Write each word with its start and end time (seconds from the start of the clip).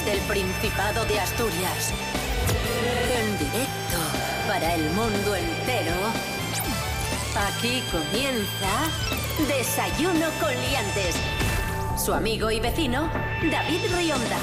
Desde 0.00 0.12
el 0.12 0.20
Principado 0.20 1.04
de 1.04 1.20
Asturias. 1.20 1.92
En 3.14 3.38
directo 3.38 3.98
para 4.46 4.74
el 4.74 4.84
mundo 4.92 5.34
entero. 5.34 5.94
Aquí 7.36 7.82
comienza 7.90 8.88
Desayuno 9.46 10.26
con 10.40 10.50
Liantes. 10.50 11.16
Su 12.02 12.14
amigo 12.14 12.50
y 12.50 12.60
vecino, 12.60 13.10
David 13.50 13.80
Rionda. 13.94 14.38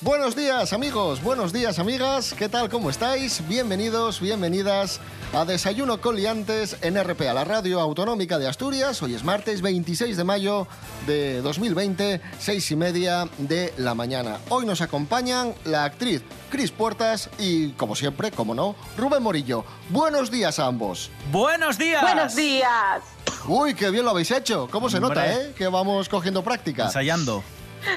Buenos 0.00 0.34
días 0.34 0.72
amigos, 0.72 1.22
buenos 1.22 1.52
días 1.52 1.78
amigas, 1.78 2.32
¿qué 2.32 2.48
tal? 2.48 2.68
¿Cómo 2.68 2.88
estáis? 2.90 3.46
Bienvenidos, 3.46 4.20
bienvenidas 4.20 5.00
a 5.32 5.44
Desayuno 5.44 6.00
con 6.00 6.16
Liantes 6.16 6.76
en 6.82 7.00
RPA, 7.02 7.34
la 7.34 7.44
radio 7.44 7.80
autonómica 7.80 8.38
de 8.38 8.48
Asturias. 8.48 9.02
Hoy 9.02 9.14
es 9.14 9.22
martes 9.22 9.60
26 9.60 10.16
de 10.16 10.24
mayo 10.24 10.66
de 11.08 11.40
2020, 11.40 12.20
seis 12.38 12.70
y 12.70 12.76
media 12.76 13.26
de 13.38 13.72
la 13.78 13.94
mañana. 13.94 14.38
Hoy 14.50 14.66
nos 14.66 14.82
acompañan 14.82 15.54
la 15.64 15.84
actriz 15.84 16.22
Cris 16.50 16.70
Puertas 16.70 17.30
y, 17.38 17.70
como 17.70 17.96
siempre, 17.96 18.30
como 18.30 18.54
no, 18.54 18.76
Rubén 18.96 19.22
Morillo. 19.22 19.64
Buenos 19.88 20.30
días 20.30 20.58
a 20.58 20.66
ambos. 20.66 21.10
¡Buenos 21.32 21.78
días! 21.78 22.02
Buenos 22.02 22.36
días. 22.36 23.02
Uy, 23.46 23.72
qué 23.74 23.90
bien 23.90 24.04
lo 24.04 24.10
habéis 24.10 24.30
hecho. 24.30 24.68
¿Cómo 24.70 24.90
se 24.90 25.00
nota, 25.00 25.32
eh? 25.32 25.54
Que 25.56 25.66
vamos 25.68 26.10
cogiendo 26.10 26.44
práctica. 26.44 26.84
Ensayando. 26.84 27.42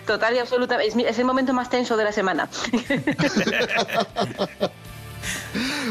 Total 0.08 0.34
y 0.34 0.40
absoluta. 0.40 0.82
Es, 0.82 0.96
es 0.96 1.20
el 1.20 1.26
momento 1.26 1.52
más 1.52 1.70
tenso 1.70 1.98
de 1.98 2.06
la 2.06 2.14
semana. 2.14 2.50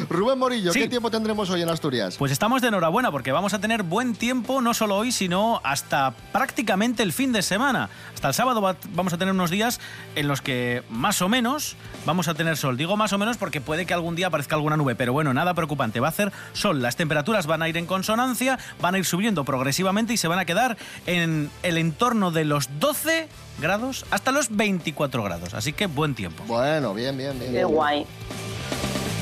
Rubén 0.08 0.38
Morillo, 0.38 0.72
Sí. 0.72 0.80
¿qué 0.80 0.88
tiempo 0.88 1.10
tendremos 1.10 1.50
hoy 1.50 1.62
en 1.62 1.68
Asturias? 1.68 2.16
Pues 2.18 2.32
estamos 2.32 2.62
de 2.62 2.68
enhorabuena 2.68 3.10
porque 3.10 3.32
vamos 3.32 3.54
a 3.54 3.58
tener 3.60 3.82
buen 3.82 4.14
tiempo 4.14 4.60
no 4.60 4.74
solo 4.74 4.96
hoy, 4.96 5.12
sino 5.12 5.60
hasta 5.64 6.12
prácticamente 6.32 7.02
el 7.02 7.12
fin 7.12 7.32
de 7.32 7.42
semana. 7.42 7.88
Hasta 8.14 8.28
el 8.28 8.34
sábado 8.34 8.60
va- 8.60 8.76
vamos 8.94 9.12
a 9.12 9.18
tener 9.18 9.32
unos 9.34 9.50
días 9.50 9.80
en 10.14 10.28
los 10.28 10.40
que 10.42 10.82
más 10.90 11.22
o 11.22 11.28
menos 11.28 11.76
vamos 12.06 12.28
a 12.28 12.34
tener 12.34 12.56
sol. 12.56 12.76
Digo 12.76 12.96
más 12.96 13.12
o 13.12 13.18
menos 13.18 13.36
porque 13.36 13.60
puede 13.60 13.86
que 13.86 13.94
algún 13.94 14.16
día 14.16 14.26
aparezca 14.28 14.56
alguna 14.56 14.76
nube, 14.76 14.94
pero 14.94 15.12
bueno, 15.12 15.32
nada 15.34 15.54
preocupante. 15.54 16.00
Va 16.00 16.08
a 16.08 16.10
hacer 16.10 16.32
sol. 16.52 16.82
Las 16.82 16.96
temperaturas 16.96 17.46
van 17.46 17.62
a 17.62 17.68
ir 17.68 17.76
en 17.76 17.86
consonancia, 17.86 18.58
van 18.80 18.94
a 18.94 18.98
ir 18.98 19.04
subiendo 19.04 19.44
progresivamente 19.44 20.12
y 20.12 20.16
se 20.16 20.28
van 20.28 20.38
a 20.38 20.44
quedar 20.44 20.76
en 21.06 21.50
el 21.62 21.78
entorno 21.78 22.30
de 22.30 22.44
los 22.44 22.68
12 22.80 23.28
grados 23.60 24.04
hasta 24.10 24.32
los 24.32 24.54
24 24.56 25.22
grados. 25.22 25.54
Así 25.54 25.72
que 25.72 25.86
buen 25.86 26.14
tiempo. 26.14 26.42
Bueno, 26.46 26.94
bien, 26.94 27.16
bien, 27.16 27.38
bien. 27.38 27.52
Qué 27.52 27.58
bien. 27.58 27.68
guay. 27.68 28.06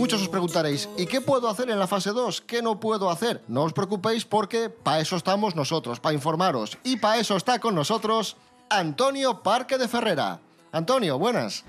muchos 0.00 0.22
os 0.22 0.28
preguntaréis, 0.28 0.88
¿y 0.96 1.04
qué 1.04 1.20
puedo 1.20 1.48
hacer 1.48 1.68
en 1.68 1.78
la 1.78 1.86
fase 1.86 2.10
2? 2.10 2.40
¿Qué 2.40 2.62
no 2.62 2.80
puedo 2.80 3.10
hacer? 3.10 3.44
No 3.48 3.64
os 3.64 3.74
preocupéis 3.74 4.24
porque 4.24 4.70
para 4.70 5.00
eso 5.00 5.16
estamos 5.16 5.54
nosotros, 5.54 6.00
para 6.00 6.14
informaros. 6.14 6.78
Y 6.84 6.96
para 6.96 7.18
eso 7.18 7.36
está 7.36 7.58
con 7.58 7.74
nosotros 7.74 8.38
Antonio 8.70 9.42
Parque 9.42 9.76
de 9.76 9.88
Ferrera. 9.88 10.40
Antonio, 10.72 11.18
buenas. 11.18 11.64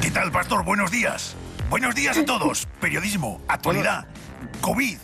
¿Qué 0.00 0.10
tal, 0.10 0.32
pastor? 0.32 0.64
Buenos 0.64 0.90
días. 0.90 1.34
Buenos 1.68 1.94
días 1.94 2.16
a 2.16 2.24
todos. 2.24 2.66
Periodismo, 2.80 3.42
actualidad, 3.46 4.06
COVID, 4.62 4.98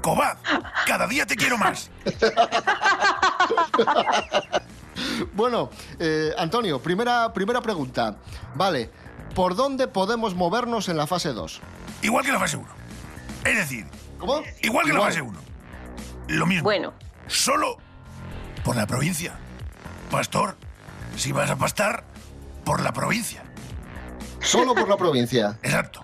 COVAD. 0.00 0.38
Cada 0.86 1.06
día 1.06 1.26
te 1.26 1.36
quiero 1.36 1.58
más. 1.58 1.90
Bueno, 5.32 5.70
eh, 5.98 6.32
Antonio, 6.36 6.80
primera, 6.80 7.32
primera 7.32 7.62
pregunta. 7.62 8.16
Vale, 8.54 8.90
¿por 9.34 9.56
dónde 9.56 9.88
podemos 9.88 10.34
movernos 10.34 10.88
en 10.88 10.96
la 10.96 11.06
fase 11.06 11.32
2? 11.32 11.60
Igual 12.02 12.24
que 12.24 12.32
la 12.32 12.38
fase 12.38 12.56
1. 12.56 12.68
Es 13.44 13.56
decir, 13.56 13.86
¿Cómo? 14.18 14.42
igual 14.62 14.86
que 14.86 14.92
la 14.92 15.00
fase 15.00 15.22
1. 15.22 15.38
Lo 16.28 16.46
mismo. 16.46 16.62
Bueno, 16.64 16.92
Solo 17.26 17.76
por 18.64 18.74
la 18.76 18.86
provincia. 18.86 19.34
Pastor, 20.10 20.56
si 21.16 21.30
vas 21.32 21.48
a 21.50 21.56
pastar, 21.56 22.04
por 22.64 22.80
la 22.82 22.92
provincia. 22.92 23.44
Solo 24.40 24.74
por 24.74 24.88
la 24.88 24.96
provincia, 24.96 25.58
Exacto. 25.62 26.02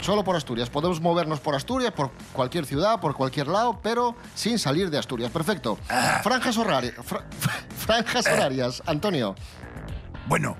solo 0.00 0.22
por 0.22 0.36
Asturias. 0.36 0.70
Podemos 0.70 1.00
movernos 1.00 1.40
por 1.40 1.54
Asturias, 1.56 1.92
por 1.92 2.12
cualquier 2.32 2.64
ciudad, 2.64 3.00
por 3.00 3.14
cualquier 3.16 3.48
lado, 3.48 3.80
pero 3.82 4.14
sin 4.34 4.58
salir 4.58 4.88
de 4.90 4.98
Asturias. 4.98 5.30
Perfecto. 5.32 5.78
Ah. 5.88 6.20
Franjas 6.22 6.56
horarias. 6.56 6.94
franjas 7.76 8.26
horarias, 8.26 8.82
Antonio. 8.86 9.34
Bueno, 10.28 10.56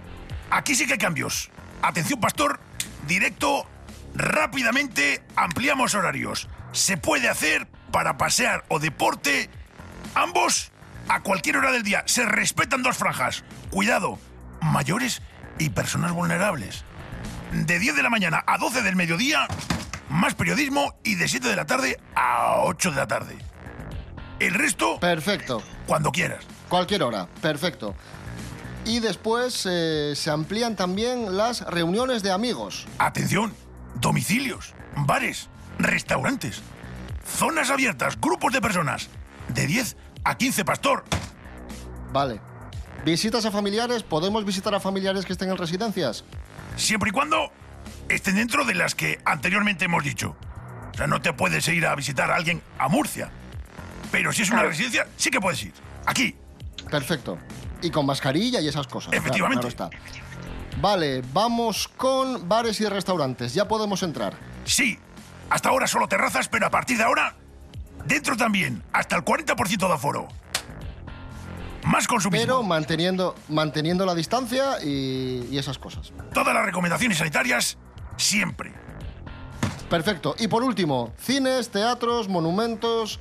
aquí 0.51 0.75
sí 0.75 0.87
que 0.87 0.95
hay 0.95 0.99
cambios. 0.99 1.51
Atención, 1.83 2.21
pastor, 2.21 2.61
directo, 3.07 3.67
rápidamente 4.15 5.23
ampliamos 5.37 5.95
horarios. 5.95 6.49
Se 6.73 6.97
puede 6.97 7.29
hacer 7.29 7.67
para 7.91 8.17
pasear 8.17 8.65
o 8.69 8.79
deporte, 8.79 9.51
ambos 10.15 10.71
a 11.09 11.21
cualquier 11.21 11.57
hora 11.57 11.73
del 11.73 11.83
día. 11.83 12.03
Se 12.07 12.25
respetan 12.25 12.83
dos 12.83 12.97
franjas. 12.97 13.45
Cuidado, 13.71 14.19
mayores 14.61 15.23
y 15.59 15.71
personas 15.71 16.13
vulnerables. 16.13 16.85
De 17.53 17.79
10 17.79 17.97
de 17.97 18.03
la 18.03 18.11
mañana 18.11 18.45
a 18.47 18.59
12 18.59 18.83
del 18.83 18.95
mediodía, 18.95 19.49
más 20.09 20.35
periodismo 20.35 20.95
y 21.03 21.17
de 21.17 21.27
7 21.27 21.49
de 21.49 21.57
la 21.57 21.67
tarde 21.67 21.99
a 22.15 22.61
8 22.61 22.91
de 22.91 22.97
la 22.97 23.09
tarde. 23.09 23.37
El 24.39 24.55
resto, 24.55 25.01
Perfecto. 25.01 25.63
cuando 25.87 26.13
quieras. 26.13 26.45
Cualquier 26.69 27.03
hora, 27.03 27.27
perfecto. 27.43 27.97
Y 28.85 29.01
después 29.01 29.67
eh, 29.71 30.15
se 30.17 30.31
amplían 30.31 30.75
también 30.77 31.37
las 31.37 31.61
reuniones 31.63 32.23
de 32.23 32.31
amigos. 32.31 32.87
Atención, 32.99 33.55
domicilios, 33.97 34.75
bares, 34.97 35.49
restaurantes, 35.79 36.63
zonas 37.25 37.71
abiertas, 37.71 38.21
grupos 38.21 38.53
de 38.53 38.61
personas, 38.61 39.09
de 39.49 39.67
10 39.67 39.97
a 40.25 40.37
15 40.37 40.65
pastor. 40.65 41.05
Vale. 42.13 42.41
Visitas 43.05 43.45
a 43.47 43.51
familiares, 43.51 44.03
¿podemos 44.03 44.45
visitar 44.45 44.75
a 44.75 44.81
familiares 44.81 45.25
que 45.25 45.33
estén 45.33 45.51
en 45.51 45.57
residencias? 45.57 46.25
Siempre 46.77 47.11
y 47.11 47.13
cuando 47.13 47.51
estén 48.09 48.37
dentro 48.37 48.65
de 48.65 48.75
las 48.75 48.95
que 48.95 49.21
anteriormente 49.25 49.87
hemos 49.87 50.05
dicho. 50.05 50.37
O 50.93 50.97
sea, 50.97 51.07
no 51.07 51.23
te 51.23 51.33
puedes 51.33 51.67
ir 51.69 51.87
a 51.87 51.95
visitar 51.95 52.31
a 52.31 52.37
alguien 52.37 52.63
a 52.79 52.89
Murcia. 52.89 53.31
Pero 54.11 54.33
si 54.33 54.43
es 54.43 54.51
una 54.51 54.65
residencia, 54.65 55.07
sí 55.17 55.31
que 55.31 55.41
puedes 55.41 55.63
ir. 55.63 55.73
Aquí. 56.05 56.35
Perfecto. 56.91 57.39
Y 57.83 57.91
con 57.91 58.07
mascarilla 58.07 58.61
y 58.61 58.69
esas 58.69 58.87
cosas. 58.87 59.11
claro, 59.11 59.25
Efectivamente. 59.25 59.69
claro 59.69 59.91
está. 59.91 60.81
Vale, 60.81 61.23
vamos 61.33 61.89
con 61.89 62.49
bares 62.49 62.81
y 62.81 62.87
restaurantes. 62.87 63.55
Ya 63.55 63.69
podemos 63.69 64.03
entrar. 64.03 64.35
Sí. 64.65 64.99
Hasta 65.51 65.69
ahora 65.69 65.87
solo 65.87 66.09
terrazas, 66.09 66.49
pero 66.49 66.67
a 66.67 66.71
partir 66.71 66.97
de 66.97 67.05
ahora, 67.05 67.35
dentro 68.07 68.37
también. 68.37 68.83
Hasta 68.93 69.17
el 69.17 69.25
40% 69.25 69.89
de 69.89 69.93
aforo. 69.93 70.29
Más 71.85 72.07
consumismo. 72.07 72.47
Pero 72.47 72.63
manteniendo, 72.63 73.35
manteniendo 73.49 74.07
la 74.07 74.15
distancia 74.15 74.83
y, 74.83 75.49
y 75.51 75.59
esas 75.59 75.79
cosas. 75.79 76.13
Todas 76.33 76.55
las 76.55 76.65
recomendaciones 76.65 77.19
sanitarias, 77.19 77.79
siempre. 78.17 78.73
Perfecto. 79.89 80.37
Y 80.39 80.49
por 80.49 80.63
último, 80.63 81.13
cines, 81.19 81.71
teatros, 81.71 82.29
monumentos. 82.29 83.19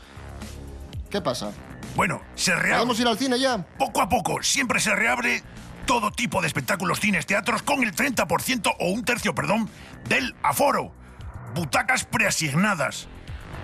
¿Qué 1.10 1.20
pasa? 1.22 1.52
Bueno, 2.00 2.22
se 2.34 2.56
reabre. 2.56 2.76
¿Podemos 2.76 3.00
ir 3.02 3.08
al 3.10 3.18
cine 3.18 3.38
ya? 3.38 3.58
Poco 3.78 4.02
a 4.02 4.08
poco, 4.08 4.42
siempre 4.42 4.80
se 4.80 4.96
reabre 4.96 5.44
todo 5.86 6.12
tipo 6.12 6.40
de 6.40 6.48
espectáculos, 6.48 7.02
cines, 7.02 7.26
teatros 7.26 7.62
con 7.62 7.84
el 7.84 7.94
30% 7.94 8.74
o 8.80 8.88
un 8.88 9.04
tercio, 9.04 9.36
perdón, 9.36 9.70
del 10.08 10.34
aforo. 10.42 10.94
Butacas 11.54 12.06
preasignadas. 12.06 13.10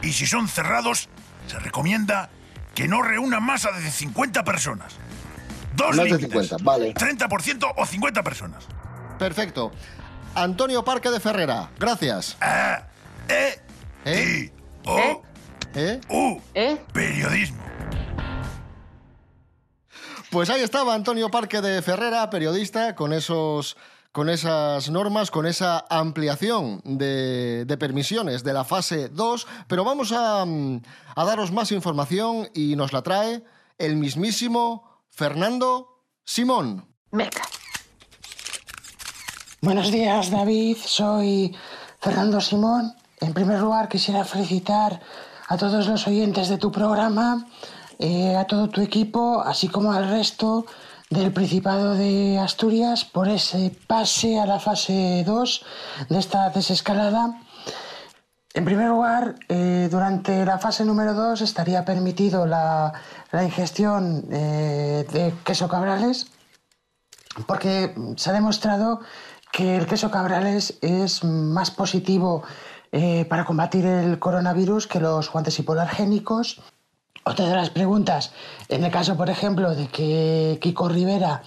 Y 0.02 0.12
si 0.12 0.26
son 0.26 0.50
cerrados, 0.50 1.08
se 1.48 1.60
recomienda 1.60 2.30
que 2.74 2.90
no 2.90 3.02
reúnan 3.02 3.42
más 3.42 3.66
a 3.66 3.72
de 3.72 3.90
50 3.90 4.44
personas. 4.44 4.98
Dos 5.78 5.96
Más 5.96 6.04
de 6.04 6.04
límites. 6.18 6.50
50, 6.50 6.58
vale. 6.62 6.94
30% 6.94 7.74
o 7.74 7.86
50 7.86 8.22
personas. 8.22 8.66
Perfecto. 9.18 9.72
Antonio 10.36 10.84
Parque 10.84 11.10
de 11.10 11.22
Ferrera, 11.22 11.70
gracias. 11.80 12.36
Ah, 12.42 12.82
E, 13.30 13.62
¿Eh? 14.04 14.52
I, 14.52 14.52
O, 14.84 15.00
¿Eh? 15.00 15.22
¿Eh? 15.76 16.02
U. 16.10 16.42
¿eh? 16.54 16.82
Periodismo. 16.92 17.65
Pues 20.36 20.50
ahí 20.50 20.64
estaba 20.64 20.94
Antonio 20.94 21.32
Parque 21.32 21.62
de 21.62 21.82
Ferrera, 21.82 22.30
periodista, 22.30 22.94
con 22.94 23.14
esos 23.14 23.78
con 24.12 24.30
esas 24.30 24.90
normas, 24.90 25.32
con 25.32 25.46
esa 25.46 25.86
ampliación 25.90 26.82
de, 26.84 27.64
de 27.64 27.78
permisiones 27.78 28.44
de 28.44 28.52
la 28.52 28.66
fase 28.66 29.08
2, 29.08 29.48
pero 29.70 29.86
vamos 29.86 30.12
a, 30.12 30.44
mm, 30.44 30.82
a 31.16 31.24
daros 31.24 31.54
más 31.54 31.72
información 31.72 32.50
y 32.54 32.76
nos 32.76 32.92
la 32.92 33.02
trae 33.02 33.46
el 33.78 33.96
mismísimo 33.96 35.00
Fernando 35.10 36.04
Simón. 36.26 36.86
Meca. 37.12 37.44
Buenos 39.62 39.90
días, 39.90 40.32
David. 40.32 40.76
Soy 40.86 41.56
Fernando 42.02 42.42
Simón 42.42 42.94
En 43.22 43.34
primer 43.34 43.62
lugar, 43.62 43.88
quisiera 43.88 44.26
felicitar 44.26 45.00
a 45.48 45.56
todos 45.56 45.88
los 45.88 46.06
oyentes 46.08 46.50
de 46.50 46.58
tu 46.58 46.74
programa, 46.74 47.48
eh, 48.00 48.36
a 48.36 48.46
todo 48.46 48.70
tu 48.70 48.82
equipo, 48.82 49.42
así 49.42 49.68
como 49.68 49.94
al 49.94 50.10
resto 50.10 50.66
del 51.10 51.32
Principado 51.32 51.94
de 51.94 52.40
Asturias 52.40 53.06
por 53.06 53.30
ese 53.30 53.76
pase 53.88 54.40
a 54.40 54.46
la 54.46 54.60
fase 54.60 55.24
2 55.26 55.66
de 56.10 56.20
esta 56.20 56.50
desescalada. 56.50 57.40
En 58.54 58.66
primer 58.66 58.88
lugar, 58.90 59.36
eh, 59.50 59.88
durante 59.92 60.46
la 60.46 60.58
fase 60.58 60.84
número 60.86 61.14
2 61.14 61.42
estaría 61.42 61.86
permitido 61.86 62.46
la, 62.46 62.94
la 63.32 63.44
ingestión 63.44 64.26
eh, 64.32 65.06
de 65.12 65.34
queso 65.44 65.68
cabrales, 65.68 66.28
porque 67.48 67.94
se 68.16 68.30
ha 68.30 68.34
demostrado 68.34 69.02
que 69.52 69.76
el 69.76 69.88
queso 69.88 70.12
cabrales 70.12 70.78
es 70.82 71.24
más 71.24 71.72
positivo 71.72 72.44
para 73.28 73.44
combatir 73.44 73.86
el 73.86 74.20
coronavirus 74.20 74.88
que 74.88 75.02
los 75.02 75.30
guantes 75.30 75.60
hipoalergénicos. 75.60 76.62
Otra 77.28 77.48
de 77.48 77.56
las 77.56 77.72
preguntas, 77.72 78.32
en 78.70 78.84
el 78.84 78.92
caso, 78.92 79.18
por 79.18 79.32
ejemplo, 79.32 79.74
de 79.74 79.88
que 79.88 80.60
Kiko 80.62 80.88
Rivera 80.88 81.42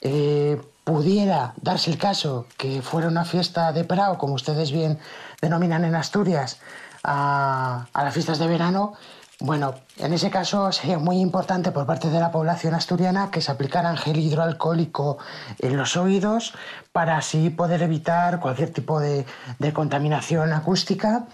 eh, 0.00 0.58
pudiera 0.84 1.52
darse 1.60 1.90
el 1.90 1.98
caso 1.98 2.46
que 2.56 2.80
fuera 2.80 3.08
una 3.08 3.26
fiesta 3.26 3.70
de 3.72 3.84
Prado, 3.84 4.16
como 4.16 4.32
ustedes 4.32 4.72
bien 4.72 4.98
denominan 5.42 5.84
en 5.84 5.96
Asturias, 5.96 6.60
a, 7.04 7.84
las 7.92 8.14
fiestas 8.14 8.38
de 8.38 8.46
verano, 8.46 8.94
bueno, 9.38 9.74
en 9.98 10.14
ese 10.14 10.30
caso 10.30 10.72
sería 10.72 10.98
muy 10.98 11.18
importante 11.18 11.72
por 11.72 11.84
parte 11.84 12.08
de 12.08 12.20
la 12.20 12.32
población 12.32 12.74
asturiana 12.74 13.30
que 13.30 13.42
se 13.42 13.52
aplicara 13.52 13.94
gel 13.98 14.18
hidroalcohólico 14.18 15.18
en 15.58 15.76
los 15.76 15.98
oídos 15.98 16.54
para 16.90 17.18
así 17.18 17.50
poder 17.50 17.82
evitar 17.82 18.40
cualquier 18.40 18.72
tipo 18.72 18.98
de 18.98 19.26
contaminación 19.74 20.54
acústica. 20.54 21.26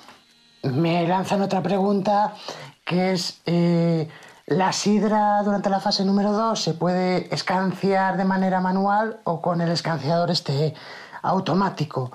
Me 0.65 1.07
lanzan 1.07 1.43
otra 1.43 1.63
pregunta 1.63 2.35
que 2.85 3.13
es, 3.13 3.41
eh, 3.47 4.09
¿la 4.47 4.73
sidra 4.73 5.43
durante 5.43 5.71
la 5.71 5.81
fase 5.81 6.05
número 6.05 6.33
2 6.33 6.63
se 6.63 6.75
puede 6.75 7.35
escanciar 7.35 8.17
de 8.17 8.25
manera 8.25 8.61
manual 8.61 9.21
o 9.25 9.41
con 9.41 9.61
el 9.61 9.71
escanciador 9.71 10.31
este 10.31 10.75
automático? 11.23 12.13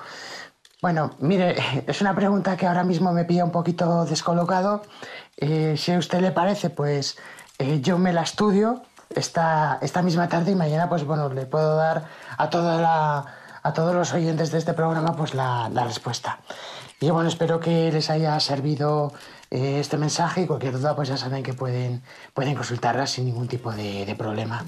Bueno, 0.81 1.12
mire, 1.19 1.56
es 1.88 2.01
una 2.01 2.16
pregunta 2.16 2.56
que 2.56 2.68
ahora 2.68 2.83
mismo 2.83 3.12
me 3.12 3.25
pilla 3.25 3.44
un 3.44 3.51
poquito 3.51 4.06
descolocado. 4.06 4.83
Eh, 5.38 5.75
si 5.77 5.92
a 5.92 5.98
usted 5.98 6.21
le 6.21 6.31
parece, 6.31 6.69
pues 6.69 7.18
eh, 7.57 7.81
yo 7.81 7.98
me 7.98 8.13
la 8.13 8.21
estudio 8.21 8.83
esta, 9.10 9.80
esta 9.81 10.01
misma 10.01 10.30
tarde 10.30 10.51
y 10.51 10.56
mañana, 10.56 10.88
pues 10.88 11.04
bueno, 11.04 11.30
le 11.30 11.45
puedo 11.45 11.75
dar 11.75 12.06
a, 12.38 12.50
toda 12.50 12.80
la, 12.80 13.25
a 13.63 13.74
todos 13.74 13.95
los 13.95 14.13
oyentes 14.13 14.51
de 14.51 14.60
este 14.60 14.74
programa 14.74 15.16
pues 15.16 15.33
la, 15.33 15.69
la 15.74 15.83
respuesta. 15.83 16.39
Y 17.01 17.10
bueno, 17.10 17.30
espero 17.30 17.60
que 17.60 17.92
les 17.92 18.10
haya 18.10 18.39
servido 18.39 19.13
este 19.51 19.98
mensaje 19.98 20.42
y 20.42 20.48
cualquier 20.48 20.74
duda, 20.74 20.96
pues 20.96 21.10
ya 21.10 21.18
saben 21.18 21.44
que 21.44 21.54
pueden, 21.54 22.01
pueden 22.34 22.56
consultarla 22.56 23.07
sin 23.07 23.25
ningún 23.25 23.48
tipo 23.48 23.72
de, 23.72 24.06
de 24.06 24.16
problema. 24.16 24.63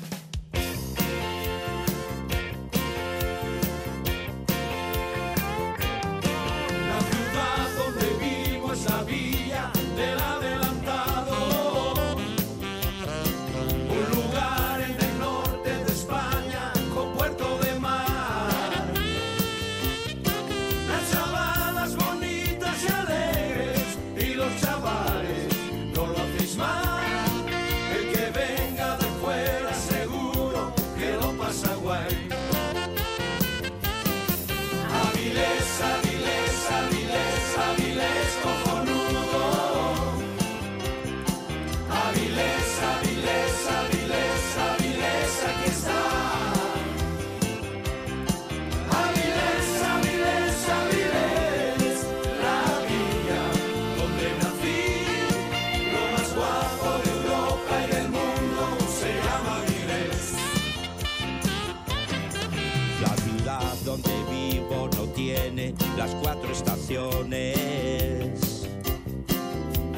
Las 66.01 66.15
cuatro 66.15 66.51
estaciones. 66.51 67.55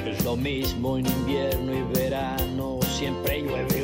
Es 0.06 0.24
lo 0.26 0.36
mismo 0.36 0.98
en 0.98 1.06
invierno 1.06 1.74
y 1.74 1.82
verano, 1.98 2.80
siempre 2.98 3.42
llueve 3.42 3.83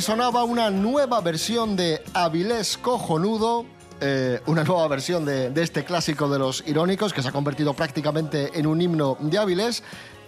sonaba 0.00 0.44
una 0.44 0.70
nueva 0.70 1.20
versión 1.20 1.76
de 1.76 2.02
Avilés 2.14 2.78
Cojonudo. 2.78 3.66
eh, 4.00 4.40
una 4.46 4.64
nueva 4.64 4.88
versión 4.88 5.26
de, 5.26 5.52
este 5.56 5.84
clásico 5.84 6.28
de 6.28 6.38
los 6.38 6.64
irónicos 6.66 7.12
que 7.12 7.20
se 7.20 7.28
ha 7.28 7.32
convertido 7.32 7.74
prácticamente 7.74 8.58
en 8.58 8.66
un 8.66 8.80
himno 8.80 9.18
de 9.20 9.36
Avilés. 9.36 9.82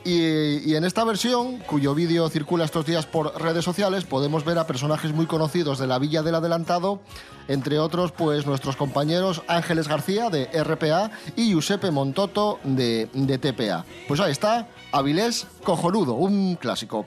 Y, 0.04 0.68
y 0.68 0.74
en 0.74 0.84
esta 0.84 1.04
versión, 1.04 1.58
cuyo 1.60 1.94
vídeo 1.94 2.28
circula 2.28 2.64
estos 2.64 2.84
días 2.84 3.06
por 3.06 3.40
redes 3.40 3.64
sociales, 3.64 4.04
podemos 4.04 4.44
ver 4.44 4.58
a 4.58 4.66
personajes 4.66 5.12
muy 5.12 5.26
conocidos 5.26 5.78
de 5.78 5.86
la 5.86 5.98
Villa 5.98 6.22
del 6.22 6.34
Adelantado, 6.34 7.00
entre 7.48 7.78
otros, 7.78 8.12
pues 8.12 8.44
nuestros 8.44 8.76
compañeros 8.76 9.42
Ángeles 9.46 9.88
García 9.88 10.28
de 10.28 10.46
RPA 10.62 11.12
y 11.36 11.50
Giuseppe 11.50 11.90
Montoto 11.90 12.58
de, 12.64 13.08
de 13.14 13.38
TPA. 13.38 13.86
Pues 14.08 14.20
ahí 14.20 14.32
está, 14.32 14.68
Avilés 14.90 15.46
Cojonudo, 15.62 16.14
un 16.14 16.56
clásico. 16.56 17.06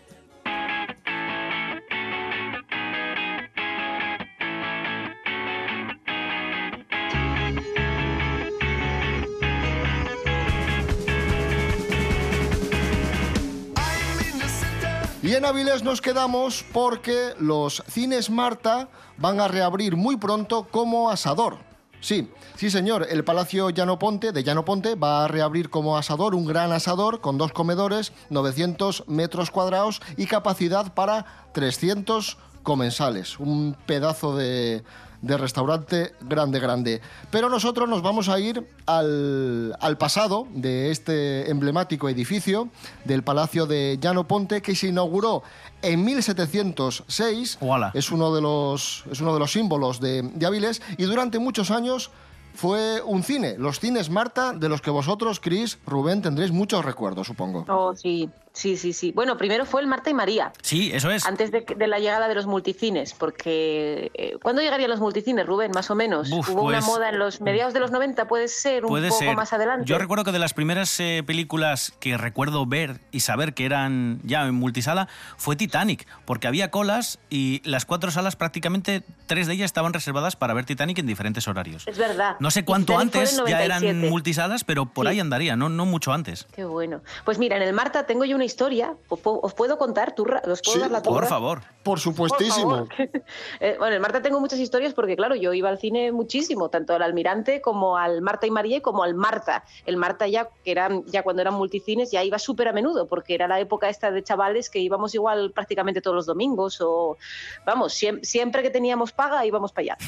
En 15.36 15.44
Avilés 15.44 15.84
nos 15.84 16.00
quedamos 16.00 16.63
porque 16.72 17.34
los 17.39 17.84
cines 17.89 18.30
Marta 18.30 18.88
van 19.18 19.42
a 19.42 19.50
reabrir 19.50 19.98
muy 19.98 20.15
pronto 20.15 20.65
como 20.72 21.10
asador. 21.10 21.58
Sí, 22.00 22.32
sí 22.56 22.70
señor, 22.70 23.06
el 23.10 23.25
Palacio 23.25 23.70
Llano 23.70 24.00
Ponte 24.00 24.32
de 24.32 24.44
Llano 24.46 24.63
Ponte 24.63 24.96
va 24.96 25.25
a 25.25 25.27
reabrir 25.27 25.70
como 25.70 25.98
asador 25.98 26.36
un 26.36 26.46
gran 26.46 26.72
asador 26.72 27.20
con 27.20 27.38
dos 27.38 27.51
comedores, 27.51 28.13
900 28.30 29.10
metros 29.10 29.51
cuadrados 29.51 30.01
y 30.15 30.27
capacidad 30.27 30.94
para 30.94 31.25
300 31.51 32.38
Comensales. 32.65 33.39
Un 33.39 33.77
pedazo 33.86 34.36
de, 34.36 34.84
de 35.22 35.38
restaurante 35.38 36.15
grande, 36.22 36.60
grande. 36.60 37.01
Pero 37.31 37.48
nosotros 37.48 37.88
nos 37.88 38.01
vamos 38.01 38.27
a 38.27 38.39
ir 38.39 38.67
al, 38.86 39.75
al 39.79 39.98
pasado 39.98 40.48
de 40.51 40.91
este 40.91 41.50
emblemático 41.50 42.10
edificio 42.10 42.69
del 43.05 43.24
Palacio 43.24 43.65
de 43.67 43.98
Llano 44.01 44.27
Ponte 44.27 44.62
que 44.62 44.75
se 44.75 44.88
inauguró 44.88 45.43
en 45.81 46.03
1706. 46.03 47.60
Uala. 47.62 47.91
Es 47.93 48.12
uno 48.12 48.36
de 48.36 48.41
los, 48.41 49.05
es 49.10 49.22
uno 49.22 49.34
de 49.34 49.39
los 49.39 49.51
símbolos 49.51 50.01
de, 50.01 50.24
de 50.24 50.45
Avilés 50.45 50.81
y 50.98 51.03
durante 51.03 51.39
muchos 51.39 51.72
años 51.72 52.12
fue 52.55 53.01
un 53.03 53.22
cine, 53.24 53.55
los 53.57 53.79
cines 53.79 54.10
Marta, 54.10 54.53
de 54.53 54.69
los 54.69 54.81
que 54.81 54.89
vosotros, 54.89 55.39
Chris, 55.39 55.77
Rubén, 55.86 56.22
tendréis 56.22 56.51
muchos 56.51 56.86
recuerdos, 56.86 57.27
supongo. 57.27 57.65
Oh, 57.67 57.93
sí, 57.93 58.29
sí, 58.55 58.77
sí, 58.77 58.91
sí. 58.93 59.12
Bueno, 59.12 59.38
primero 59.38 59.65
fue 59.65 59.81
el 59.81 59.88
Marta 59.88 60.09
y 60.09 60.13
María. 60.15 60.51
Sí, 60.63 60.91
eso 60.93 61.12
es. 61.12 61.25
Antes 61.27 61.51
de, 61.51 61.62
de 61.75 61.88
la 61.88 62.00
llegada 62.00 62.27
de 62.27 62.33
los 62.35 62.47
multicines, 62.47 63.13
porque 63.13 64.12
eh, 64.15 64.38
¿cuándo 64.41 64.62
llegarían 64.62 64.89
los 64.89 65.00
multicines, 65.00 65.45
Rubén? 65.45 65.71
Más 65.75 65.91
o 65.91 65.95
menos. 65.95 66.31
Uf, 66.31 66.50
Hubo 66.50 66.63
una 66.63 66.77
pues- 66.79 66.88
moda 66.88 67.09
en 67.09 67.19
los 67.19 67.41
mediados 67.41 67.74
de 67.74 67.79
los 67.79 67.91
90, 67.91 68.27
puede 68.27 68.47
ser, 68.47 68.83
un 68.85 68.89
Puede 68.89 69.09
poco 69.09 69.19
ser. 69.19 69.35
más 69.35 69.53
adelante. 69.53 69.85
Yo 69.85 69.97
recuerdo 69.97 70.24
que 70.24 70.31
de 70.31 70.39
las 70.39 70.53
primeras 70.53 71.00
eh, 71.00 71.21
películas 71.25 71.93
que 72.00 72.17
recuerdo 72.17 72.65
ver 72.65 73.00
y 73.12 73.19
saber 73.19 73.53
que 73.53 73.65
eran 73.65 74.19
ya 74.24 74.45
en 74.47 74.55
multisala 74.55 75.07
fue 75.38 75.55
Titanic, 75.55 76.07
porque 76.25 76.47
había 76.47 76.71
colas 76.71 77.19
y 77.29 77.62
las 77.65 77.85
cuatro 77.85 78.09
salas 78.12 78.35
prácticamente 78.35 79.03
tres 79.27 79.47
de 79.47 79.53
ellas 79.53 79.65
estaban 79.65 79.91
reservadas 79.93 80.35
para 80.35 80.53
ver 80.53 80.65
Titanic 80.65 80.97
en 81.00 81.05
diferentes 81.07 81.47
horarios. 81.47 81.88
Es 81.88 81.97
verdad. 81.97 82.38
No 82.39 82.51
sé 82.51 82.63
cuánto 82.63 82.93
Titanic 82.93 83.15
antes 83.15 83.41
ya 83.47 83.63
eran 83.63 83.81
97. 83.81 84.09
multisalas, 84.09 84.63
pero 84.63 84.85
por 84.85 85.05
Sí. 85.05 85.12
ahí 85.12 85.19
andaría, 85.19 85.55
no, 85.55 85.67
no 85.69 85.85
mucho 85.85 86.13
antes. 86.13 86.47
Qué 86.55 86.63
bueno. 86.63 87.01
Pues 87.25 87.38
mira, 87.38 87.57
en 87.57 87.63
el 87.63 87.74
Marta 87.74 88.05
tengo 88.05 88.24
yo 88.25 88.35
una 88.35 88.44
historia. 88.45 88.95
¿Os 89.09 89.19
puedo, 89.19 89.39
os 89.41 89.53
puedo 89.53 89.77
contar? 89.77 90.15
¿Tú, 90.15 90.25
Ra- 90.25 90.41
¿Os 90.45 90.61
puedo 90.61 90.75
Sí, 90.75 90.79
dar 90.79 90.91
la 90.91 91.01
Por 91.01 91.25
favor. 91.25 91.61
Por 91.83 91.99
supuestísimo. 91.99 92.85
Por 92.87 92.95
favor. 92.95 93.09
Eh, 93.59 93.75
bueno, 93.79 93.95
en 93.95 94.01
Marta 94.01 94.21
tengo 94.21 94.39
muchas 94.39 94.59
historias 94.59 94.93
porque, 94.93 95.15
claro, 95.15 95.35
yo 95.35 95.53
iba 95.53 95.69
al 95.69 95.77
cine 95.79 96.11
muchísimo, 96.11 96.69
tanto 96.69 96.93
al 96.93 97.01
Almirante 97.01 97.61
como 97.61 97.97
al 97.97 98.21
Marta 98.21 98.45
y 98.47 98.51
María 98.51 98.77
y 98.77 98.81
como 98.81 99.03
al 99.03 99.13
Marta. 99.15 99.63
El 99.85 99.97
Marta 99.97 100.27
ya, 100.27 100.49
que 100.63 100.71
eran, 100.71 101.03
ya 101.05 101.23
cuando 101.23 101.41
eran 101.41 101.53
multicines, 101.55 102.11
ya 102.11 102.23
iba 102.23 102.37
súper 102.39 102.67
a 102.67 102.73
menudo, 102.73 103.07
porque 103.07 103.33
era 103.33 103.47
la 103.47 103.59
época 103.59 103.89
esta 103.89 104.11
de 104.11 104.23
chavales 104.23 104.69
que 104.69 104.79
íbamos 104.79 105.15
igual 105.15 105.51
prácticamente 105.51 106.01
todos 106.01 106.15
los 106.15 106.25
domingos 106.25 106.79
o, 106.81 107.17
vamos, 107.65 107.93
siem- 107.93 108.23
siempre 108.23 108.61
que 108.61 108.69
teníamos 108.69 109.11
paga 109.11 109.45
íbamos 109.45 109.71
para 109.71 109.83
allá. 109.83 109.97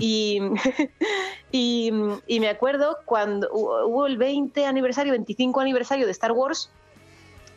Y, 0.00 0.38
y, 1.50 1.90
y 2.26 2.40
me 2.40 2.48
acuerdo 2.48 2.98
cuando 3.04 3.48
hu- 3.50 3.86
hubo 3.86 4.06
el 4.06 4.16
20 4.16 4.64
aniversario, 4.66 5.12
25 5.12 5.60
aniversario 5.60 6.06
de 6.06 6.12
Star 6.12 6.32
Wars, 6.32 6.70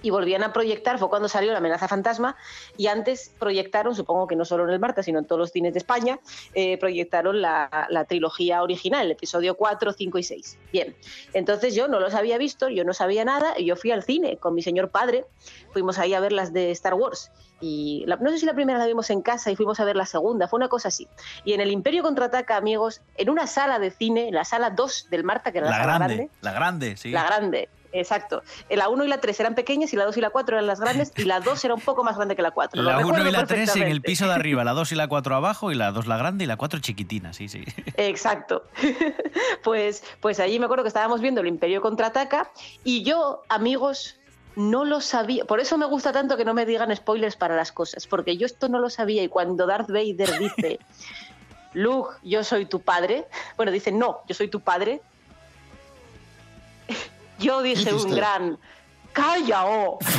y 0.02 0.10
volvían 0.10 0.44
a 0.44 0.52
proyectar, 0.54 0.98
fue 1.00 1.10
cuando 1.10 1.28
salió 1.28 1.52
la 1.52 1.60
amenaza 1.60 1.88
fantasma, 1.88 2.36
y 2.78 2.88
antes 2.88 3.32
proyectaron, 3.40 3.96
supongo 3.96 4.28
que 4.28 4.36
no 4.36 4.46
solo 4.46 4.64
en 4.66 4.72
el 4.72 4.80
Marta, 4.80 5.04
sino 5.04 5.20
en 5.20 5.26
todos 5.26 5.40
los 5.40 5.52
cines 5.52 5.74
de 5.74 5.80
España, 5.80 6.20
eh, 6.54 6.78
proyectaron 6.78 7.42
la, 7.42 7.88
la 7.90 8.06
trilogía 8.06 8.64
original, 8.64 9.06
el 9.06 9.12
episodio 9.12 9.56
4, 9.56 9.94
5 9.94 10.18
y 10.18 10.24
6. 10.24 10.58
Bien, 10.72 10.96
entonces 11.34 11.76
yo 11.76 11.88
no 11.88 12.00
los 12.00 12.14
había 12.16 12.38
visto, 12.38 12.70
yo 12.70 12.84
no 12.84 12.94
sabía 12.94 13.26
nada, 13.26 13.54
y 13.60 13.66
yo 13.66 13.76
fui 13.76 13.92
al 13.92 14.04
cine 14.04 14.38
con 14.38 14.54
mi 14.56 14.62
señor 14.62 14.90
padre, 14.90 15.26
fuimos 15.74 16.00
ahí 16.00 16.14
a 16.14 16.20
ver 16.20 16.32
las 16.32 16.52
de 16.54 16.72
Star 16.72 16.94
Wars. 16.96 17.32
Y 17.64 18.04
la- 18.08 18.16
no 18.16 18.32
sé 18.32 18.40
si 18.40 18.48
la 18.48 18.56
primera 18.56 18.80
la 18.80 18.88
vimos 18.88 19.12
en 19.12 19.22
casa 19.22 19.52
y 19.52 19.56
fuimos 19.56 19.80
a 19.80 19.86
ver 19.86 19.96
la 19.96 20.08
segunda, 20.08 20.48
fue 20.48 20.58
una 20.58 20.68
cosa 20.68 20.88
así. 20.88 21.08
Y 21.46 21.54
en 21.54 21.62
el 21.62 21.70
Imperio 21.70 22.02
Contraataca, 22.02 22.56
amigos, 22.58 23.02
en 23.18 23.30
una 23.30 23.46
sala 23.46 23.78
de 23.78 23.92
cine, 23.92 24.30
en 24.30 24.34
la 24.34 24.46
sala 24.46 24.72
2 24.72 25.10
del 25.12 25.24
Marta, 25.24 25.52
que 25.52 25.60
era 25.60 25.70
la, 25.70 25.78
La 25.78 25.84
grande, 25.84 26.16
grande, 26.16 26.30
la 26.42 26.52
grande, 26.54 26.98
sí. 26.98 27.12
la 27.12 27.24
grande, 27.24 27.70
exacto. 27.92 28.44
Eh, 28.70 28.78
La 28.78 28.90
1 28.90 29.06
y 29.06 29.08
la 29.08 29.20
3 29.20 29.40
eran 29.40 29.56
pequeñas 29.56 29.94
y 29.94 29.96
la 29.96 30.06
2 30.06 30.18
y 30.18 30.22
la 30.22 30.30
4 30.30 30.56
eran 30.56 30.68
las 30.68 30.80
grandes 30.80 31.12
y 31.16 31.24
la 31.24 31.40
2 31.40 31.66
era 31.66 31.74
un 31.74 31.82
poco 31.82 32.04
más 32.04 32.16
grande 32.16 32.36
que 32.36 32.42
la 32.42 32.52
4. 32.52 32.82
La 32.82 33.06
1 33.06 33.28
y 33.28 33.32
la 33.32 33.46
3 33.46 33.76
en 33.78 33.84
el 33.84 34.02
piso 34.02 34.26
de 34.28 34.34
arriba, 34.34 34.64
la 34.64 34.74
2 34.74 34.92
y 34.92 34.96
la 34.96 35.08
4 35.08 35.36
abajo 35.36 35.72
y 35.72 35.76
la 35.76 35.92
2 35.92 36.08
la 36.08 36.18
grande 36.18 36.44
y 36.44 36.48
la 36.48 36.58
4 36.58 36.80
chiquitina, 36.80 37.34
sí, 37.34 37.48
sí. 37.48 37.64
Exacto. 37.98 38.64
pues, 39.64 40.04
pues 40.20 40.40
allí 40.40 40.60
me 40.60 40.66
acuerdo 40.66 40.84
que 40.84 40.90
estábamos 40.90 41.22
viendo 41.22 41.42
el 41.42 41.48
Imperio 41.48 41.82
contraataca 41.82 42.52
y 42.84 43.04
yo, 43.04 43.44
amigos, 43.50 44.18
no 44.56 44.86
lo 44.86 45.02
sabía. 45.02 45.46
Por 45.46 45.60
eso 45.60 45.78
me 45.78 45.86
gusta 45.86 46.12
tanto 46.12 46.38
que 46.38 46.46
no 46.46 46.54
me 46.54 46.66
digan 46.66 46.96
spoilers 46.96 47.36
para 47.36 47.56
las 47.56 47.72
cosas, 47.72 48.08
porque 48.08 48.38
yo 48.38 48.46
esto 48.46 48.70
no 48.70 48.80
lo 48.80 48.90
sabía 48.90 49.24
y 49.24 49.28
cuando 49.28 49.66
Darth 49.66 49.90
Vader 49.90 50.38
dice, 50.40 50.80
Luke, 51.74 52.16
yo 52.24 52.44
soy 52.44 52.66
tu 52.66 52.82
padre, 52.82 53.26
bueno, 53.58 53.72
dice, 53.72 53.92
no, 53.92 54.22
yo 54.28 54.36
soy 54.36 54.50
tu 54.50 54.60
padre, 54.60 55.02
yo 57.42 57.62
dije 57.62 57.94
un 57.94 58.12
gran... 58.16 58.58
¡Calla! 59.14 59.66
oh". 59.66 60.00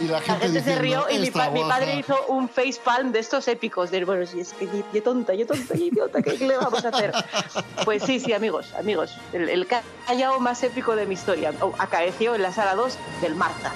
Y 0.00 0.04
la 0.04 0.12
La 0.12 0.20
gente, 0.22 0.62
se 0.62 0.76
rió 0.76 1.06
y 1.10 1.18
mi, 1.18 1.30
padre 1.30 1.96
hizo 1.96 2.16
un 2.28 2.48
facepalm 2.48 3.12
de 3.12 3.18
estos 3.18 3.46
épicos. 3.48 3.90
De, 3.90 4.02
bueno, 4.06 4.24
si 4.24 4.40
es 4.40 4.54
que 4.54 4.66
yo- 4.66 5.02
tonta, 5.02 5.34
yo 5.34 5.46
tonta, 5.46 5.74
yo 5.74 5.84
idiota, 5.84 6.22
¿qué 6.22 6.38
le 6.38 6.56
vamos 6.56 6.82
a 6.84 6.88
hacer? 6.88 7.12
Pues 7.84 8.02
sí, 8.04 8.18
sí, 8.18 8.32
amigos, 8.32 8.72
amigos. 8.78 9.14
El, 9.34 9.50
el 9.50 9.66
callao 9.66 10.40
más 10.40 10.62
épico 10.62 10.96
de 10.96 11.04
mi 11.04 11.14
historia 11.14 11.52
acaeció 11.78 12.34
en 12.34 12.42
la 12.42 12.52
sala 12.52 12.74
2 12.76 12.96
del 13.20 13.34
Marta. 13.34 13.72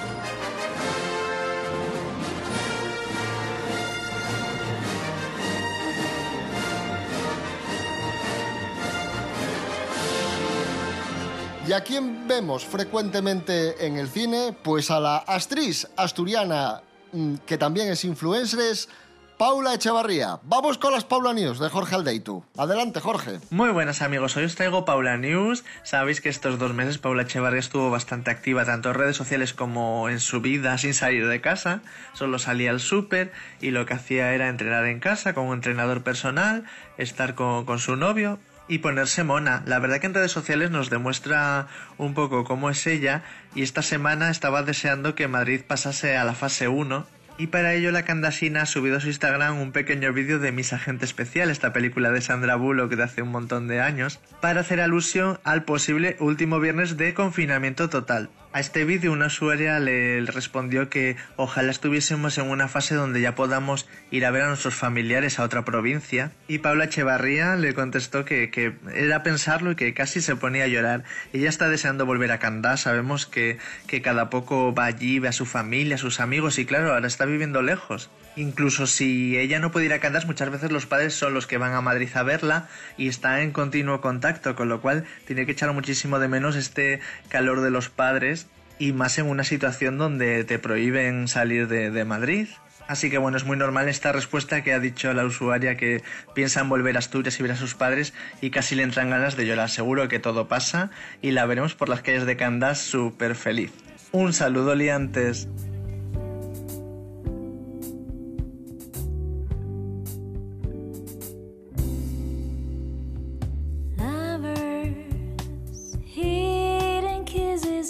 ¿Y 11.66 11.72
a 11.72 11.80
quién 11.80 12.28
vemos 12.28 12.62
frecuentemente 12.62 13.86
en 13.86 13.96
el 13.96 14.08
cine? 14.08 14.54
Pues 14.62 14.90
a 14.90 15.00
la 15.00 15.16
actriz 15.16 15.88
asturiana, 15.96 16.82
mm, 17.12 17.36
que 17.46 17.56
también 17.56 17.88
es 17.88 18.04
influencer, 18.04 18.60
es 18.60 18.90
Paula 19.38 19.72
Echevarría. 19.72 20.40
Vamos 20.42 20.76
con 20.76 20.92
las 20.92 21.06
Paula 21.06 21.32
News 21.32 21.58
de 21.58 21.70
Jorge 21.70 21.94
Aldeitu. 21.94 22.44
Adelante, 22.58 23.00
Jorge. 23.00 23.40
Muy 23.48 23.70
buenas 23.70 24.02
amigos, 24.02 24.36
hoy 24.36 24.44
os 24.44 24.56
traigo 24.56 24.84
Paula 24.84 25.16
News. 25.16 25.64
Sabéis 25.84 26.20
que 26.20 26.28
estos 26.28 26.58
dos 26.58 26.74
meses 26.74 26.98
Paula 26.98 27.22
Echevarría 27.22 27.60
estuvo 27.60 27.90
bastante 27.90 28.30
activa 28.30 28.66
tanto 28.66 28.90
en 28.90 28.96
redes 28.96 29.16
sociales 29.16 29.54
como 29.54 30.10
en 30.10 30.20
su 30.20 30.42
vida 30.42 30.76
sin 30.78 30.92
salir 30.92 31.26
de 31.26 31.40
casa. 31.40 31.80
Solo 32.12 32.38
salía 32.38 32.72
al 32.72 32.80
súper 32.80 33.32
y 33.62 33.70
lo 33.70 33.86
que 33.86 33.94
hacía 33.94 34.34
era 34.34 34.50
entrenar 34.50 34.84
en 34.84 35.00
casa 35.00 35.32
con 35.32 35.46
un 35.46 35.54
entrenador 35.54 36.02
personal, 36.02 36.64
estar 36.98 37.34
con, 37.34 37.64
con 37.64 37.78
su 37.78 37.96
novio 37.96 38.38
y 38.68 38.78
ponerse 38.78 39.24
mona. 39.24 39.62
La 39.66 39.78
verdad 39.78 40.00
que 40.00 40.06
en 40.06 40.14
redes 40.14 40.32
sociales 40.32 40.70
nos 40.70 40.90
demuestra 40.90 41.68
un 41.98 42.14
poco 42.14 42.44
cómo 42.44 42.70
es 42.70 42.86
ella 42.86 43.22
y 43.54 43.62
esta 43.62 43.82
semana 43.82 44.30
estaba 44.30 44.62
deseando 44.62 45.14
que 45.14 45.28
Madrid 45.28 45.62
pasase 45.66 46.16
a 46.16 46.24
la 46.24 46.34
fase 46.34 46.68
1 46.68 47.06
y 47.36 47.48
para 47.48 47.74
ello 47.74 47.90
la 47.90 48.04
Candasina 48.04 48.62
ha 48.62 48.66
subido 48.66 48.96
a 48.96 49.00
su 49.00 49.08
Instagram 49.08 49.58
un 49.60 49.72
pequeño 49.72 50.12
vídeo 50.12 50.38
de 50.38 50.52
Mis 50.52 50.72
Agente 50.72 51.04
Especial, 51.04 51.50
esta 51.50 51.72
película 51.72 52.12
de 52.12 52.20
Sandra 52.20 52.54
Bullock 52.54 52.94
de 52.94 53.02
hace 53.02 53.22
un 53.22 53.30
montón 53.30 53.66
de 53.66 53.80
años, 53.80 54.20
para 54.40 54.60
hacer 54.60 54.80
alusión 54.80 55.40
al 55.42 55.64
posible 55.64 56.16
último 56.20 56.60
viernes 56.60 56.96
de 56.96 57.12
confinamiento 57.12 57.88
total. 57.88 58.30
A 58.54 58.60
este 58.60 58.84
vídeo 58.84 59.10
una 59.10 59.26
usuaria 59.26 59.80
le 59.80 60.24
respondió 60.26 60.88
que 60.88 61.16
ojalá 61.34 61.72
estuviésemos 61.72 62.38
en 62.38 62.48
una 62.48 62.68
fase 62.68 62.94
donde 62.94 63.20
ya 63.20 63.34
podamos 63.34 63.88
ir 64.12 64.24
a 64.24 64.30
ver 64.30 64.42
a 64.42 64.46
nuestros 64.46 64.76
familiares 64.76 65.40
a 65.40 65.42
otra 65.42 65.64
provincia 65.64 66.30
y 66.46 66.58
Paula 66.58 66.84
Echevarría 66.84 67.56
le 67.56 67.74
contestó 67.74 68.24
que, 68.24 68.52
que 68.52 68.76
era 68.94 69.24
pensarlo 69.24 69.72
y 69.72 69.74
que 69.74 69.92
casi 69.92 70.20
se 70.20 70.36
ponía 70.36 70.62
a 70.62 70.68
llorar. 70.68 71.02
Ella 71.32 71.48
está 71.48 71.68
deseando 71.68 72.06
volver 72.06 72.30
a 72.30 72.38
Candás, 72.38 72.82
sabemos 72.82 73.26
que, 73.26 73.58
que 73.88 74.02
cada 74.02 74.30
poco 74.30 74.72
va 74.72 74.84
allí, 74.84 75.18
ve 75.18 75.26
a 75.26 75.32
su 75.32 75.46
familia, 75.46 75.96
a 75.96 75.98
sus 75.98 76.20
amigos 76.20 76.60
y 76.60 76.64
claro, 76.64 76.94
ahora 76.94 77.08
está 77.08 77.24
viviendo 77.24 77.60
lejos. 77.60 78.08
Incluso 78.36 78.86
si 78.86 79.38
ella 79.38 79.60
no 79.60 79.70
puede 79.70 79.86
ir 79.86 79.92
a 79.92 80.00
Candás, 80.00 80.26
muchas 80.26 80.50
veces 80.50 80.72
los 80.72 80.86
padres 80.86 81.14
son 81.14 81.34
los 81.34 81.46
que 81.46 81.58
van 81.58 81.72
a 81.72 81.80
Madrid 81.80 82.08
a 82.14 82.22
verla 82.24 82.68
y 82.96 83.08
está 83.08 83.42
en 83.42 83.52
continuo 83.52 84.00
contacto, 84.00 84.56
con 84.56 84.68
lo 84.68 84.80
cual 84.80 85.04
tiene 85.26 85.46
que 85.46 85.52
echar 85.52 85.72
muchísimo 85.72 86.18
de 86.18 86.28
menos 86.28 86.56
este 86.56 87.00
calor 87.28 87.60
de 87.60 87.70
los 87.70 87.90
padres 87.90 88.48
y 88.78 88.92
más 88.92 89.18
en 89.18 89.26
una 89.26 89.44
situación 89.44 89.98
donde 89.98 90.42
te 90.44 90.58
prohíben 90.58 91.28
salir 91.28 91.68
de, 91.68 91.90
de 91.90 92.04
Madrid. 92.04 92.48
Así 92.86 93.08
que 93.08 93.18
bueno, 93.18 93.36
es 93.36 93.44
muy 93.44 93.56
normal 93.56 93.88
esta 93.88 94.12
respuesta 94.12 94.62
que 94.62 94.72
ha 94.72 94.78
dicho 94.78 95.12
la 95.14 95.24
usuaria 95.24 95.76
que 95.76 96.02
piensa 96.34 96.60
en 96.60 96.68
volver 96.68 96.96
a 96.96 96.98
Asturias 96.98 97.38
y 97.38 97.42
ver 97.42 97.52
a 97.52 97.56
sus 97.56 97.74
padres 97.74 98.12
y 98.40 98.50
casi 98.50 98.74
le 98.74 98.82
entran 98.82 99.10
ganas 99.10 99.36
de 99.36 99.46
llorar. 99.46 99.70
Seguro 99.70 100.08
que 100.08 100.18
todo 100.18 100.48
pasa 100.48 100.90
y 101.22 101.30
la 101.30 101.46
veremos 101.46 101.74
por 101.74 101.88
las 101.88 102.02
calles 102.02 102.26
de 102.26 102.36
Candás 102.36 102.78
súper 102.78 103.36
feliz. 103.36 103.72
Un 104.12 104.32
saludo 104.32 104.74
liantes. 104.74 105.48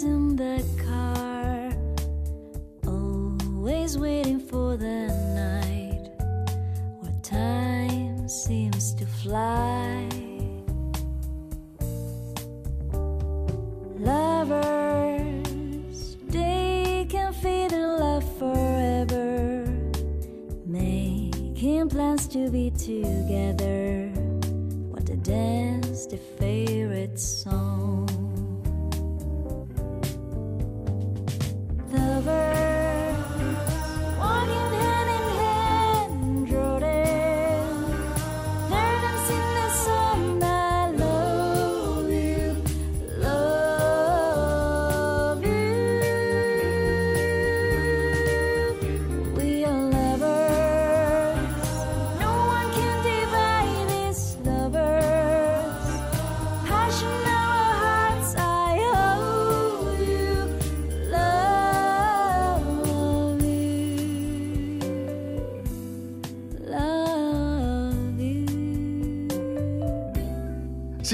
In 0.03 0.35
the 0.35 0.61
car, 0.83 1.71
always 2.85 3.97
waiting 3.97 4.39
for 4.39 4.75
the 4.75 5.07
night 5.33 6.09
where 6.99 7.13
time 7.21 8.27
seems 8.27 8.93
to 8.95 9.05
fly. 9.05 10.09
Lovers, 13.99 15.37
they 16.27 17.07
can 17.09 17.31
feed 17.31 17.71
in 17.71 17.99
love 17.99 18.25
forever. 18.37 19.65
making 20.65 21.87
plans 21.89 22.27
to 22.27 22.49
be 22.49 22.69
together. 22.71 23.84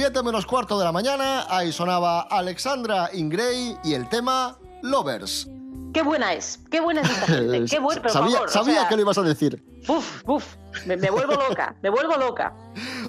7 0.01 0.23
menos 0.23 0.47
cuarto 0.47 0.79
de 0.79 0.85
la 0.85 0.91
mañana, 0.91 1.45
ahí 1.47 1.71
sonaba 1.71 2.21
Alexandra 2.21 3.11
Ingray 3.13 3.77
y 3.83 3.93
el 3.93 4.09
tema 4.09 4.57
Lovers. 4.81 5.47
Qué 5.93 6.01
buena 6.01 6.33
es, 6.33 6.59
qué 6.71 6.81
buena 6.81 7.01
es 7.01 7.09
esta 7.11 7.27
gente, 7.27 7.65
qué 7.69 7.79
buena, 7.79 8.01
pero 8.01 8.11
sabía 8.11 8.31
favor, 8.37 8.49
o 8.49 8.51
sabía 8.51 8.79
sea, 8.79 8.89
que 8.89 8.95
lo 8.95 9.01
ibas 9.03 9.19
a 9.19 9.21
decir. 9.21 9.63
Uf, 9.87 10.23
uf, 10.25 10.55
me, 10.87 10.97
me 10.97 11.11
vuelvo 11.11 11.33
loca, 11.33 11.75
me 11.83 11.91
vuelvo 11.91 12.17
loca. 12.17 12.51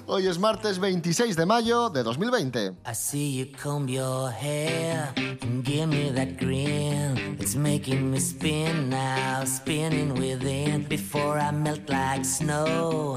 Hoy 0.05 0.27
es 0.27 0.37
martes 0.37 0.79
26 0.79 1.35
de 1.37 1.45
mayo 1.45 1.89
de 1.89 2.03
2020. 2.03 2.73
I 2.85 2.93
see 2.93 3.37
you 3.37 3.45
comb 3.61 3.87
your 3.87 4.29
hair 4.29 5.13
and 5.41 5.65
give 5.65 5.87
me 5.87 6.11
that 6.11 6.37
grin. 6.37 7.37
It's 7.39 7.55
making 7.55 8.11
me 8.11 8.19
spin 8.19 8.89
now, 8.89 9.45
spinning 9.45 10.13
within. 10.13 10.85
Before 10.89 11.39
I 11.39 11.51
melt 11.51 11.89
like 11.89 12.25
snow, 12.25 13.15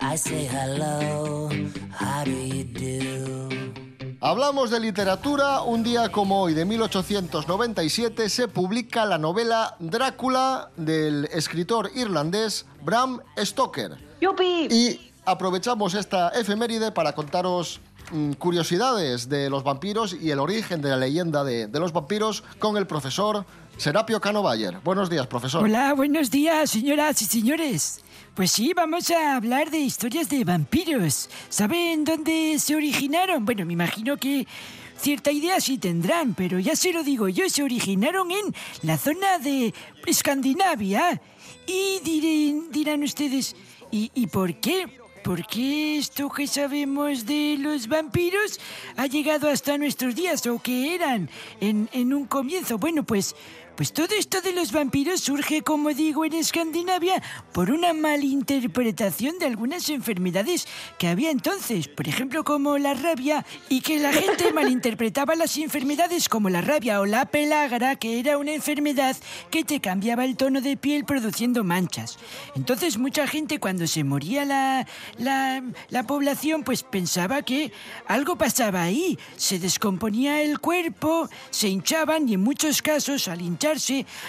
I 0.00 0.16
say 0.16 0.46
hello, 0.46 1.50
how 1.90 2.24
do 2.24 2.30
you 2.30 2.64
do? 2.64 3.48
Hablamos 4.20 4.70
de 4.70 4.78
literatura. 4.78 5.62
Un 5.62 5.82
día 5.82 6.10
como 6.10 6.42
hoy 6.42 6.54
de 6.54 6.64
1897 6.64 8.28
se 8.28 8.46
publica 8.46 9.06
la 9.06 9.18
novela 9.18 9.76
Drácula 9.80 10.70
del 10.76 11.28
escritor 11.32 11.90
irlandés 11.96 12.64
Bram 12.84 13.20
Stoker. 13.36 13.96
¡Yupi! 14.20 14.68
Y 14.70 15.07
aprovechamos 15.28 15.92
esta 15.92 16.30
efeméride 16.30 16.90
para 16.90 17.12
contaros 17.12 17.80
mm, 18.12 18.32
curiosidades 18.32 19.28
de 19.28 19.50
los 19.50 19.62
vampiros 19.62 20.16
y 20.18 20.30
el 20.30 20.38
origen 20.38 20.80
de 20.80 20.88
la 20.88 20.96
leyenda 20.96 21.44
de, 21.44 21.68
los 21.68 21.92
vampiros 21.92 22.42
con 22.58 22.78
el 22.78 22.86
profesor 22.86 23.44
Serapio 23.76 24.20
Cano 24.20 24.42
Bayer. 24.42 24.78
Buenos 24.82 25.10
días, 25.10 25.26
profesor. 25.26 25.62
Hola, 25.64 25.92
buenos 25.92 26.30
días, 26.30 26.70
señoras 26.70 27.20
y 27.20 27.26
señores. 27.26 28.00
Pues 28.34 28.52
sí, 28.52 28.72
vamos 28.74 29.10
a 29.10 29.36
hablar 29.36 29.70
de 29.70 29.78
historias 29.78 30.30
de 30.30 30.44
vampiros. 30.44 31.28
¿Saben 31.50 32.04
dónde 32.04 32.56
se 32.58 32.74
originaron? 32.74 33.44
Bueno, 33.44 33.66
me 33.66 33.74
imagino 33.74 34.16
que 34.16 34.46
cierta 34.96 35.30
idea 35.30 35.60
sí 35.60 35.76
tendrán, 35.76 36.34
pero 36.34 36.58
ya 36.58 36.74
se 36.74 36.92
lo 36.92 37.04
digo 37.04 37.28
yo, 37.28 37.48
se 37.50 37.62
originaron 37.62 38.30
en 38.30 38.54
la 38.82 38.96
zona 38.96 39.38
de 39.38 39.74
Escandinavia. 40.06 41.20
Y 41.66 42.00
dirán, 42.02 42.70
dirán 42.70 43.02
ustedes, 43.02 43.54
¿y, 43.90 44.10
¿y 44.14 44.26
por 44.28 44.54
qué? 44.60 44.86
¿Por 45.28 45.46
qué 45.46 45.98
esto 45.98 46.30
que 46.30 46.46
sabemos 46.46 47.26
de 47.26 47.58
los 47.58 47.86
vampiros 47.86 48.58
ha 48.96 49.06
llegado 49.06 49.50
hasta 49.50 49.76
nuestros 49.76 50.14
días 50.14 50.46
o 50.46 50.58
que 50.58 50.94
eran 50.94 51.28
en, 51.60 51.90
en 51.92 52.14
un 52.14 52.24
comienzo? 52.24 52.78
Bueno, 52.78 53.02
pues, 53.02 53.36
pues 53.78 53.92
todo 53.92 54.12
esto 54.18 54.40
de 54.40 54.50
los 54.50 54.72
vampiros 54.72 55.20
surge, 55.20 55.62
como 55.62 55.90
digo, 55.94 56.24
en 56.24 56.32
Escandinavia 56.32 57.22
por 57.52 57.70
una 57.70 57.92
malinterpretación 57.92 59.38
de 59.38 59.46
algunas 59.46 59.88
enfermedades 59.88 60.66
que 60.98 61.06
había 61.06 61.30
entonces, 61.30 61.86
por 61.86 62.08
ejemplo, 62.08 62.42
como 62.42 62.76
la 62.76 62.94
rabia, 62.94 63.46
y 63.68 63.80
que 63.80 64.00
la 64.00 64.12
gente 64.12 64.52
malinterpretaba 64.52 65.36
las 65.36 65.56
enfermedades 65.58 66.28
como 66.28 66.50
la 66.50 66.60
rabia 66.60 67.00
o 67.00 67.06
la 67.06 67.26
pelagra, 67.26 67.94
que 67.94 68.18
era 68.18 68.36
una 68.36 68.52
enfermedad 68.52 69.16
que 69.48 69.62
te 69.62 69.80
cambiaba 69.80 70.24
el 70.24 70.36
tono 70.36 70.60
de 70.60 70.76
piel 70.76 71.04
produciendo 71.04 71.62
manchas. 71.62 72.18
Entonces 72.56 72.98
mucha 72.98 73.28
gente 73.28 73.60
cuando 73.60 73.86
se 73.86 74.02
moría 74.02 74.44
la, 74.44 74.88
la, 75.18 75.62
la 75.90 76.02
población 76.02 76.64
pues 76.64 76.82
pensaba 76.82 77.42
que 77.42 77.70
algo 78.08 78.36
pasaba 78.36 78.82
ahí, 78.82 79.20
se 79.36 79.60
descomponía 79.60 80.42
el 80.42 80.58
cuerpo, 80.58 81.28
se 81.50 81.68
hinchaban 81.68 82.28
y 82.28 82.34
en 82.34 82.40
muchos 82.40 82.82
casos 82.82 83.28
al 83.28 83.40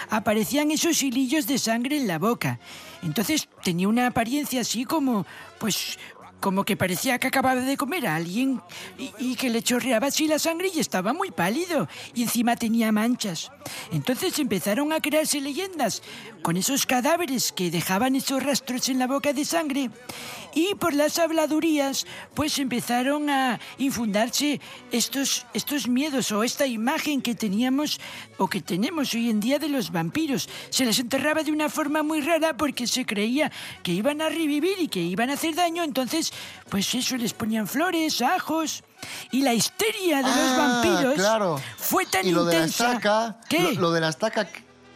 aparecían 0.08 0.70
esos 0.70 1.02
hilillos 1.02 1.46
de 1.46 1.58
sangre 1.58 1.96
en 1.96 2.06
la 2.06 2.18
boca. 2.18 2.58
Entonces 3.02 3.48
tenía 3.62 3.88
una 3.88 4.06
apariencia 4.06 4.60
así 4.60 4.84
como, 4.84 5.26
pues, 5.58 5.98
como 6.40 6.64
que 6.64 6.76
parecía 6.76 7.18
que 7.18 7.28
acababa 7.28 7.60
de 7.60 7.76
comer 7.76 8.06
a 8.06 8.16
alguien 8.16 8.60
y, 9.18 9.36
que 9.36 9.50
le 9.50 9.62
chorreaba 9.62 10.08
así 10.08 10.26
la 10.26 10.38
sangre 10.38 10.70
y 10.74 10.80
estaba 10.80 11.12
muy 11.12 11.30
pálido 11.30 11.88
y 12.14 12.22
encima 12.22 12.56
tenía 12.56 12.92
manchas. 12.92 13.52
Entonces 13.92 14.38
empezaron 14.38 14.92
a 14.92 15.00
crearse 15.00 15.40
leyendas 15.40 16.02
con 16.42 16.56
esos 16.56 16.86
cadáveres 16.86 17.52
que 17.52 17.70
dejaban 17.70 18.16
esos 18.16 18.42
rastros 18.42 18.88
en 18.88 18.98
la 18.98 19.06
boca 19.06 19.32
de 19.32 19.44
sangre 19.44 19.90
y 20.54 20.74
por 20.74 20.94
las 20.94 21.18
habladurías 21.18 22.06
pues 22.34 22.58
empezaron 22.58 23.30
a 23.30 23.60
infundarse 23.78 24.60
estos, 24.90 25.46
estos 25.54 25.88
miedos 25.88 26.32
o 26.32 26.42
esta 26.42 26.66
imagen 26.66 27.22
que 27.22 27.34
teníamos 27.34 28.00
o 28.38 28.48
que 28.48 28.60
tenemos 28.60 29.14
hoy 29.14 29.30
en 29.30 29.40
día 29.40 29.58
de 29.58 29.68
los 29.68 29.92
vampiros. 29.92 30.48
Se 30.70 30.84
les 30.84 30.98
enterraba 30.98 31.42
de 31.42 31.52
una 31.52 31.68
forma 31.68 32.02
muy 32.02 32.20
rara 32.20 32.56
porque 32.56 32.86
se 32.86 33.04
creía 33.04 33.52
que 33.82 33.92
iban 33.92 34.20
a 34.20 34.28
revivir 34.28 34.80
y 34.80 34.88
que 34.88 35.00
iban 35.00 35.30
a 35.30 35.34
hacer 35.34 35.54
daño, 35.54 35.84
entonces 35.84 36.29
pues 36.68 36.94
eso 36.94 37.16
les 37.16 37.32
ponían 37.32 37.66
flores, 37.66 38.20
ajos. 38.22 38.82
Y 39.30 39.42
la 39.42 39.54
histeria 39.54 40.18
de 40.18 40.22
los 40.22 40.30
Ah, 40.32 40.56
vampiros 40.82 41.14
claro. 41.14 41.60
fue 41.76 42.04
tan 42.06 42.26
y 42.26 42.32
lo 42.32 42.44
de 42.44 42.52
la 42.52 42.58
intensa. 42.66 42.88
estaca, 42.92 43.36
¿Qué? 43.48 43.74
Lo, 43.74 43.80
lo 43.80 43.90
de 43.92 44.00
la 44.00 44.08
estaca, 44.08 44.46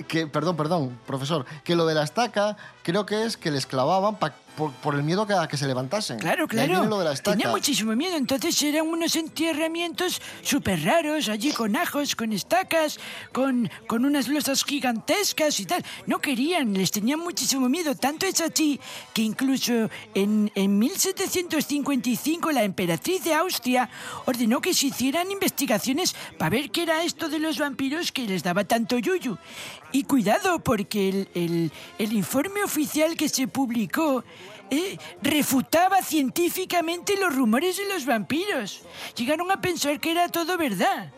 que, 0.09 0.27
perdón, 0.27 0.57
perdón, 0.57 0.99
profesor, 1.07 1.47
que 1.65 1.75
lo 1.77 1.87
de 1.87 1.95
la 1.95 2.03
estaca 2.05 2.57
creo 2.83 3.07
que 3.07 3.25
es 3.25 3.37
que 3.37 3.51
les 3.51 3.67
clavaban 3.67 4.17
pa- 4.19 4.35
por, 4.57 4.73
por 4.73 4.95
el 4.95 5.03
miedo 5.03 5.27
que, 5.27 5.35
a 5.35 5.47
que 5.49 5.57
se 5.57 5.67
levantasen. 5.67 6.19
Claro, 6.19 6.47
claro. 6.47 6.85
lo 6.85 6.99
de 6.99 7.05
la 7.07 7.13
estaca. 7.13 7.37
Tenía 7.37 7.51
muchísimo 7.51 7.95
miedo. 7.97 8.17
Entonces 8.17 8.61
eran 8.63 8.87
unos 8.87 9.17
entierramientos 9.17 10.21
súper 10.43 10.83
raros, 10.85 11.29
allí 11.29 11.53
con 11.53 11.77
ajos, 11.77 12.15
con 12.17 12.33
estacas, 12.33 12.99
con, 13.33 13.71
con 13.87 14.05
unas 14.05 14.29
losas 14.29 14.65
gigantescas 14.65 15.59
y 15.61 15.67
tal. 15.67 15.85
No 16.07 16.21
querían, 16.21 16.73
les 16.75 16.91
tenían 16.91 17.21
muchísimo 17.21 17.69
miedo. 17.69 17.95
Tanto 17.95 18.27
es 18.27 18.41
así 18.41 18.81
que 19.13 19.23
incluso 19.23 19.91
en, 20.15 20.51
en 20.55 20.79
1755 20.79 22.51
la 22.53 22.63
emperatriz 22.65 23.25
de 23.25 23.35
Austria 23.35 23.89
ordenó 24.27 24.61
que 24.61 24.75
se 24.75 24.87
hicieran 24.87 25.31
investigaciones 25.31 26.15
para 26.39 26.51
ver 26.51 26.71
qué 26.71 26.83
era 26.83 27.03
esto 27.03 27.29
de 27.29 27.39
los 27.39 27.59
vampiros 27.59 28.13
que 28.13 28.23
les 28.27 28.43
daba 28.43 28.65
tanto 28.65 28.99
yuyu. 28.99 29.37
Y 29.93 30.05
cuidado, 30.05 30.59
porque 30.59 31.09
el, 31.09 31.29
el- 31.35 31.73
el 31.99 32.13
informe 32.13 32.65
oficial 32.65 33.17
que 33.17 33.29
se 33.29 33.47
publicó 33.47 34.25
eh, 34.79 34.99
refutaba 35.23 36.03
científicamente 36.03 37.17
los 37.17 37.35
rumores 37.35 37.77
de 37.77 37.89
los 37.89 38.05
vampiros. 38.07 38.83
Llegaron 39.17 39.51
a 39.51 39.61
pensar 39.61 40.01
que 40.01 40.11
era 40.11 40.29
todo 40.29 40.57
verdad. 40.59 41.13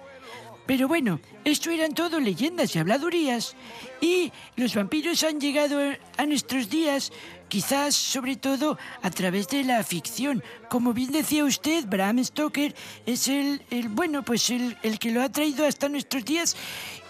Pero 0.66 0.88
bueno, 0.88 1.20
esto 1.44 1.70
eran 1.70 1.94
todo 1.94 2.18
leyendas 2.18 2.74
y 2.74 2.80
habladurías. 2.80 3.56
Y 4.00 4.32
los 4.56 4.74
vampiros 4.74 5.22
han 5.22 5.40
llegado 5.40 5.78
a 6.16 6.26
nuestros 6.26 6.68
días, 6.68 7.12
quizás 7.48 7.94
sobre 7.94 8.36
todo 8.36 8.78
a 9.02 9.10
través 9.10 9.48
de 9.48 9.64
la 9.64 9.82
ficción. 9.84 10.42
Como 10.68 10.92
bien 10.92 11.12
decía 11.12 11.44
usted, 11.44 11.86
Bram 11.86 12.22
Stoker 12.24 12.74
es 13.06 13.28
el, 13.28 13.62
el 13.70 13.88
bueno, 13.88 14.24
pues 14.24 14.50
el, 14.50 14.76
el 14.82 14.98
que 14.98 15.10
lo 15.10 15.22
ha 15.22 15.28
traído 15.28 15.66
hasta 15.66 15.88
nuestros 15.88 16.24
días 16.24 16.56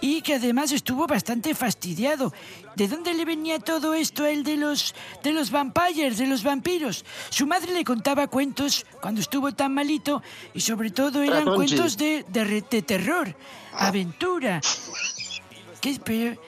y 0.01 0.23
que 0.23 0.35
además 0.35 0.73
estuvo 0.73 1.07
bastante 1.07 1.55
fastidiado. 1.55 2.33
¿De 2.75 2.89
dónde 2.89 3.15
le 3.15 3.25
venía 3.25 3.59
todo 3.59 3.95
esto 3.95 4.25
a 4.25 4.31
él 4.31 4.45
de 4.45 4.57
los, 4.57 4.95
de 5.23 5.33
los 5.33 5.51
vampires, 5.51 6.19
de 6.19 6.27
los 6.27 6.43
vampiros? 6.43 7.05
Su 7.31 7.47
madre 7.47 7.73
le 7.73 7.85
contaba 7.85 8.27
cuentos 8.27 8.85
cuando 9.01 9.21
estuvo 9.21 9.53
tan 9.53 9.73
malito 9.73 10.23
y 10.53 10.61
sobre 10.61 10.91
todo 10.91 11.23
eran 11.23 11.45
Conchi. 11.45 11.57
cuentos 11.57 11.97
de, 11.97 12.25
de, 12.29 12.83
terror, 12.83 13.35
aventura. 13.73 14.61
¿Qué? 15.81 15.99
Pero, 16.05 16.41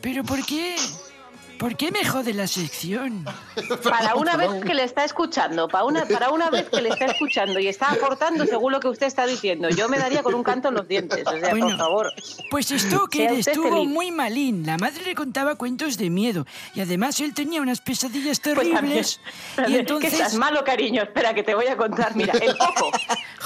pero 0.00 0.24
¿por 0.24 0.44
qué? 0.46 0.76
¿Por 1.62 1.76
qué 1.76 1.92
me 1.92 2.04
jode 2.04 2.34
la 2.34 2.46
sección? 2.48 3.24
Para 3.84 4.16
una 4.16 4.36
vez 4.36 4.64
que 4.64 4.74
le 4.74 4.82
está 4.84 5.04
escuchando, 5.04 5.68
para 5.68 5.84
una, 5.84 6.04
para 6.06 6.30
una 6.30 6.50
vez 6.50 6.68
que 6.68 6.80
le 6.82 6.88
está 6.88 7.06
escuchando 7.06 7.58
y 7.60 7.68
está 7.68 7.90
aportando 7.92 8.44
según 8.46 8.72
lo 8.72 8.80
que 8.80 8.88
usted 8.88 9.06
está 9.06 9.26
diciendo, 9.26 9.68
yo 9.70 9.88
me 9.88 9.98
daría 9.98 10.22
con 10.22 10.34
un 10.34 10.42
canto 10.42 10.68
en 10.68 10.74
los 10.74 10.88
dientes. 10.88 11.24
O 11.26 11.38
sea, 11.38 11.50
Bueno, 11.50 11.68
por 11.68 11.76
favor. 11.78 12.12
Pues 12.50 12.66
Stoker 12.68 13.32
estuvo 13.32 13.70
feliz. 13.70 13.88
muy 13.88 14.10
malín. 14.10 14.66
La 14.66 14.76
madre 14.76 15.04
le 15.04 15.14
contaba 15.14 15.54
cuentos 15.54 15.96
de 15.98 16.10
miedo. 16.10 16.46
Y 16.74 16.80
además 16.80 17.20
él 17.20 17.32
tenía 17.32 17.60
unas 17.62 17.80
pesadillas 17.80 18.40
Pues 18.40 18.54
también, 18.56 18.74
terribles. 18.74 19.20
y 19.52 19.56
también, 19.56 19.80
entonces... 19.80 20.10
Que 20.10 20.16
estás 20.16 20.34
malo, 20.34 20.64
cariño. 20.64 21.02
Espera, 21.02 21.32
que 21.34 21.42
te 21.44 21.54
voy 21.54 21.66
a 21.68 21.76
contar. 21.76 22.16
Mira, 22.16 22.32
el 22.34 22.56
coco. 22.58 22.90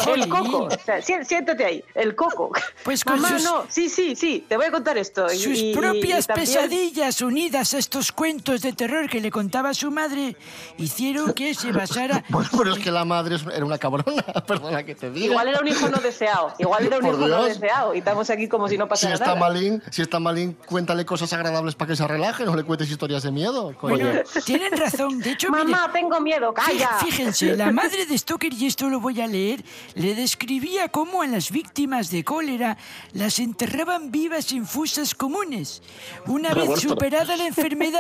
el 0.15 0.29
coco. 0.29 0.59
O 0.65 0.79
sea, 0.85 1.03
si- 1.03 1.23
siéntate 1.25 1.65
ahí. 1.65 1.85
El 1.95 2.17
coco. 2.17 2.51
Pues 2.83 3.05
con 3.05 3.21
Mamá, 3.21 3.29
sus- 3.39 3.45
no. 3.45 3.67
Sí, 3.69 3.89
sí, 3.91 4.17
sí. 4.17 4.45
Te 4.49 4.57
voy 4.57 4.67
a 4.67 4.71
contar 4.71 4.97
esto. 4.97 5.27
Y- 5.33 5.39
Sus 5.39 5.59
y- 5.59 5.71
y 5.73 5.75
propias 5.77 6.27
también- 6.27 6.47
pesadillas 6.47 7.21
unidas 7.21 7.75
a 7.75 7.79
estos 7.79 8.06
cuentos 8.13 8.63
de 8.63 8.73
terror 8.73 9.09
que 9.09 9.21
le 9.21 9.31
contaba 9.31 9.75
su 9.75 9.91
madre 9.91 10.37
hicieron 10.79 11.33
que 11.33 11.55
se 11.55 11.73
basara... 11.73 12.25
Bueno, 12.31 12.49
pero 12.57 12.73
es 12.75 12.79
que 12.83 12.91
la 12.91 13.05
madre 13.05 13.37
era 13.55 13.65
una 13.65 13.79
cabrona, 13.79 14.23
perdona 14.47 14.85
que 14.85 14.95
te 14.95 15.11
diga. 15.11 15.27
Igual 15.27 15.49
era 15.49 15.61
un 15.61 15.69
hijo 15.69 15.89
no 15.89 15.99
deseado. 15.99 16.53
Igual 16.59 16.87
era 16.87 16.97
un 16.99 17.03
Por 17.03 17.15
hijo 17.15 17.29
no 17.29 17.45
Dios. 17.45 17.61
deseado. 17.61 17.95
Y 17.95 17.99
estamos 17.99 18.29
aquí 18.31 18.49
como 18.49 18.69
si 18.69 18.77
no 18.79 18.85
Si 18.85 18.89
pasara 18.91 19.15
está 19.15 19.27
nada. 19.27 19.41
malín, 19.41 19.83
si 19.91 20.03
está 20.03 20.19
malín, 20.21 20.57
cuéntale 20.67 21.05
cosas 21.05 21.33
agradables 21.33 21.75
para 21.75 21.89
que 21.91 21.97
se 21.97 22.07
relaje, 22.07 22.45
no 22.45 22.55
le 22.57 22.65
cuentes 22.65 22.91
historias 22.91 23.23
de 23.23 23.31
miedo. 23.31 23.75
coño. 23.79 23.97
Bueno, 23.97 24.21
tienen 24.45 24.73
razón. 24.77 25.21
De 25.21 25.33
hecho, 25.33 25.51
mire, 25.51 25.65
Mamá, 25.65 25.91
tengo 25.93 26.21
miedo. 26.21 26.53
Calla. 26.55 26.99
Fí- 27.01 27.07
Fíjense, 27.07 27.57
la 27.57 27.71
madre 27.73 28.05
de 28.07 28.19
Stoker, 28.19 28.53
y 28.53 28.67
esto 28.67 28.89
lo 28.89 29.01
voy 29.01 29.21
a 29.21 29.27
leer, 29.27 29.65
le 29.95 30.15
describía 30.15 30.89
cómo 30.89 31.23
a 31.23 31.27
las 31.27 31.51
víctimas 31.51 32.11
de 32.11 32.25
cólera 32.25 32.77
las 33.13 33.39
enterraban 33.39 34.11
vivas 34.11 34.53
en 34.53 34.67
fosas 34.67 35.15
comunes. 35.15 35.83
Una 36.27 36.53
vez 36.53 36.81
superada 36.81 37.37
la 37.37 37.47
enfermedad, 37.47 37.96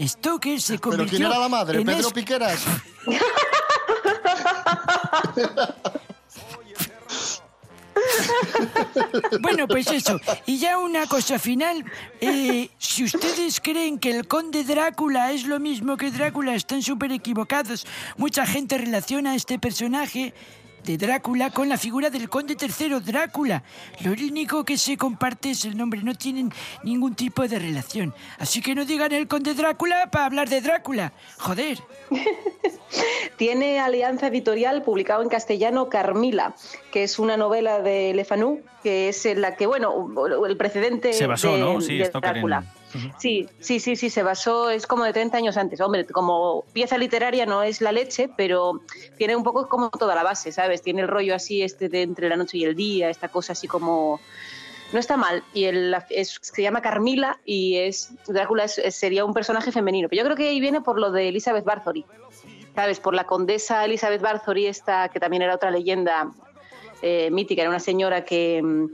Stoker 0.00 0.60
se 0.60 0.72
¿Pero 0.78 0.82
convirtió 0.82 1.18
quién 1.18 1.30
era 1.30 1.38
la 1.38 1.48
madre? 1.48 1.84
¿Pedro 1.84 2.08
es- 2.08 2.12
Piqueras? 2.12 2.64
Bueno, 9.40 9.66
pues 9.68 9.86
eso. 9.90 10.20
Y 10.46 10.58
ya 10.58 10.78
una 10.78 11.06
cosa 11.06 11.38
final. 11.38 11.84
eh, 12.20 12.70
si 12.78 13.04
ustedes 13.04 13.60
creen 13.60 13.98
que 13.98 14.10
el 14.10 14.26
conde 14.26 14.64
Drácula 14.64 15.32
es 15.32 15.44
lo 15.44 15.60
mismo 15.60 15.96
que 15.96 16.10
Drácula, 16.10 16.54
están 16.54 16.82
súper 16.82 17.12
equivocados. 17.12 17.86
Mucha 18.16 18.46
gente 18.46 18.78
relaciona 18.78 19.32
a 19.32 19.34
este 19.34 19.58
personaje 19.58 20.34
de 20.84 20.98
Drácula 20.98 21.50
con 21.50 21.68
la 21.68 21.78
figura 21.78 22.10
del 22.10 22.28
conde 22.28 22.56
tercero 22.56 23.00
Drácula. 23.00 23.62
Lo 24.00 24.12
único 24.12 24.64
que 24.64 24.76
se 24.76 24.96
comparte 24.96 25.50
es 25.50 25.64
el 25.64 25.76
nombre, 25.76 26.02
no 26.02 26.14
tienen 26.14 26.52
ningún 26.82 27.14
tipo 27.14 27.46
de 27.48 27.58
relación. 27.58 28.14
Así 28.38 28.60
que 28.60 28.74
no 28.74 28.84
digan 28.84 29.12
el 29.12 29.26
conde 29.26 29.54
Drácula 29.54 30.10
para 30.10 30.26
hablar 30.26 30.48
de 30.48 30.60
Drácula. 30.60 31.12
Joder. 31.38 31.78
Tiene 33.36 33.80
Alianza 33.80 34.28
Editorial 34.28 34.82
publicado 34.82 35.22
en 35.22 35.28
castellano 35.28 35.88
Carmila, 35.88 36.54
que 36.92 37.02
es 37.02 37.18
una 37.18 37.36
novela 37.36 37.80
de 37.80 38.12
Le 38.14 38.24
Fanu, 38.24 38.60
que 38.82 39.08
es 39.08 39.26
en 39.26 39.40
la 39.40 39.56
que, 39.56 39.66
bueno, 39.66 40.08
el 40.46 40.56
precedente 40.56 41.12
Se 41.12 41.26
basó, 41.26 41.54
de, 41.54 41.60
¿no? 41.60 41.80
Sí, 41.80 41.96
de 41.96 42.04
Stoker 42.04 42.40
Sí, 43.18 43.48
sí, 43.60 43.80
sí, 43.80 43.96
sí, 43.96 44.10
se 44.10 44.22
basó, 44.22 44.70
es 44.70 44.86
como 44.86 45.04
de 45.04 45.12
30 45.12 45.36
años 45.38 45.56
antes. 45.56 45.80
Hombre, 45.80 46.06
como 46.06 46.64
pieza 46.72 46.96
literaria 46.98 47.46
no 47.46 47.62
es 47.62 47.80
la 47.80 47.92
leche, 47.92 48.28
pero 48.36 48.80
tiene 49.18 49.34
un 49.36 49.42
poco 49.42 49.68
como 49.68 49.90
toda 49.90 50.14
la 50.14 50.22
base, 50.22 50.52
¿sabes? 50.52 50.82
Tiene 50.82 51.02
el 51.02 51.08
rollo 51.08 51.34
así 51.34 51.62
este 51.62 51.88
de 51.88 52.02
entre 52.02 52.28
la 52.28 52.36
noche 52.36 52.58
y 52.58 52.64
el 52.64 52.74
día, 52.74 53.10
esta 53.10 53.28
cosa 53.28 53.52
así 53.52 53.66
como... 53.66 54.20
No 54.92 55.00
está 55.00 55.16
mal. 55.16 55.42
Y 55.52 55.64
el, 55.64 55.96
es- 56.10 56.38
se 56.40 56.62
llama 56.62 56.80
Carmila 56.82 57.40
y 57.44 57.78
es 57.78 58.10
Drácula 58.28 58.68
sería 58.68 59.24
un 59.24 59.34
personaje 59.34 59.72
femenino. 59.72 60.08
Pero 60.08 60.20
yo 60.22 60.24
creo 60.26 60.36
que 60.36 60.48
ahí 60.50 60.60
viene 60.60 60.80
por 60.82 61.00
lo 61.00 61.10
de 61.10 61.28
Elizabeth 61.30 61.64
Bathory. 61.64 62.04
¿Sabes? 62.76 63.00
Por 63.00 63.14
la 63.14 63.24
condesa 63.24 63.84
Elizabeth 63.84 64.20
Bathory, 64.20 64.66
esta 64.66 65.08
que 65.08 65.18
también 65.18 65.42
era 65.42 65.54
otra 65.54 65.70
leyenda 65.70 66.30
eh, 67.02 67.30
mítica, 67.30 67.62
era 67.62 67.70
una 67.70 67.80
señora 67.80 68.24
que, 68.24 68.60
mm, 68.62 68.86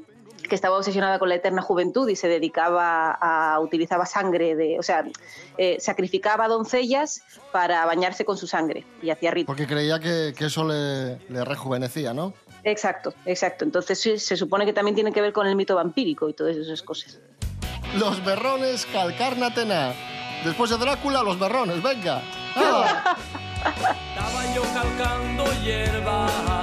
que 0.51 0.55
estaba 0.55 0.77
obsesionada 0.77 1.19
con 1.19 1.31
la 1.31 1.37
eterna 1.37 1.63
juventud 1.63 2.07
y 2.11 2.17
se 2.17 2.29
dedicaba 2.29 3.13
a 3.13 3.59
utilizaba 3.61 4.05
sangre 4.05 4.55
de, 4.55 4.79
o 4.79 4.83
sea, 4.83 5.05
eh, 5.57 5.79
sacrificaba 5.81 6.49
doncellas 6.49 7.23
para 7.53 7.87
bañarse 7.87 8.27
con 8.27 8.37
su 8.37 8.47
sangre 8.47 8.85
y 9.01 9.09
hacía 9.09 9.31
ritos. 9.31 9.47
Porque 9.47 9.67
creía 9.67 9.99
que, 9.99 10.35
que 10.37 10.47
eso 10.47 10.65
le, 10.65 11.17
le 11.29 11.45
rejuvenecía, 11.45 12.13
¿no? 12.13 12.35
Exacto, 12.65 13.15
exacto. 13.25 13.65
Entonces 13.65 13.99
se 14.01 14.37
supone 14.37 14.67
que 14.67 14.75
también 14.75 14.95
tiene 14.95 15.13
que 15.13 15.23
ver 15.23 15.33
con 15.33 15.47
el 15.47 15.57
mito 15.57 15.77
vampírico 15.77 16.29
y 16.29 16.35
todas 16.35 16.57
esas 16.57 16.83
cosas. 16.83 17.19
Los 17.97 18.23
berrones 18.23 18.87
Calcarnatena. 18.87 19.95
Después 20.45 20.71
de 20.71 20.79
Drácula, 20.79 21.23
los 21.23 21.39
berrones, 21.39 21.83
venga. 21.83 22.23
¡Hala! 22.55 23.17
Estaba 24.15 24.55
yo 24.55 24.63
calcando 24.75 25.45
hierba 25.63 26.60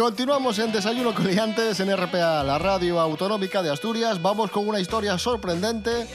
Continuamos 0.00 0.58
en 0.58 0.72
Desayuno 0.72 1.14
con 1.14 1.26
Liantes 1.26 1.78
en 1.78 1.94
RPA, 1.94 2.42
la 2.42 2.58
radio 2.58 2.98
autonómica 2.98 3.62
de 3.62 3.70
Asturias. 3.70 4.22
Vamos 4.22 4.50
con 4.50 4.66
una 4.66 4.80
historia 4.80 5.18
sorprendente, 5.18 6.06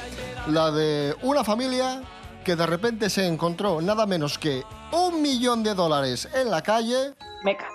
la 0.47 0.71
de 0.71 1.15
una 1.21 1.43
familia 1.43 2.01
que 2.43 2.55
de 2.55 2.65
repente 2.65 3.11
se 3.11 3.27
encontró 3.27 3.79
nada 3.83 4.07
menos 4.07 4.39
que 4.39 4.63
un 4.91 5.21
millón 5.21 5.61
de 5.61 5.75
dólares 5.75 6.27
en 6.33 6.49
la 6.49 6.63
calle 6.63 7.13
Meca. 7.43 7.69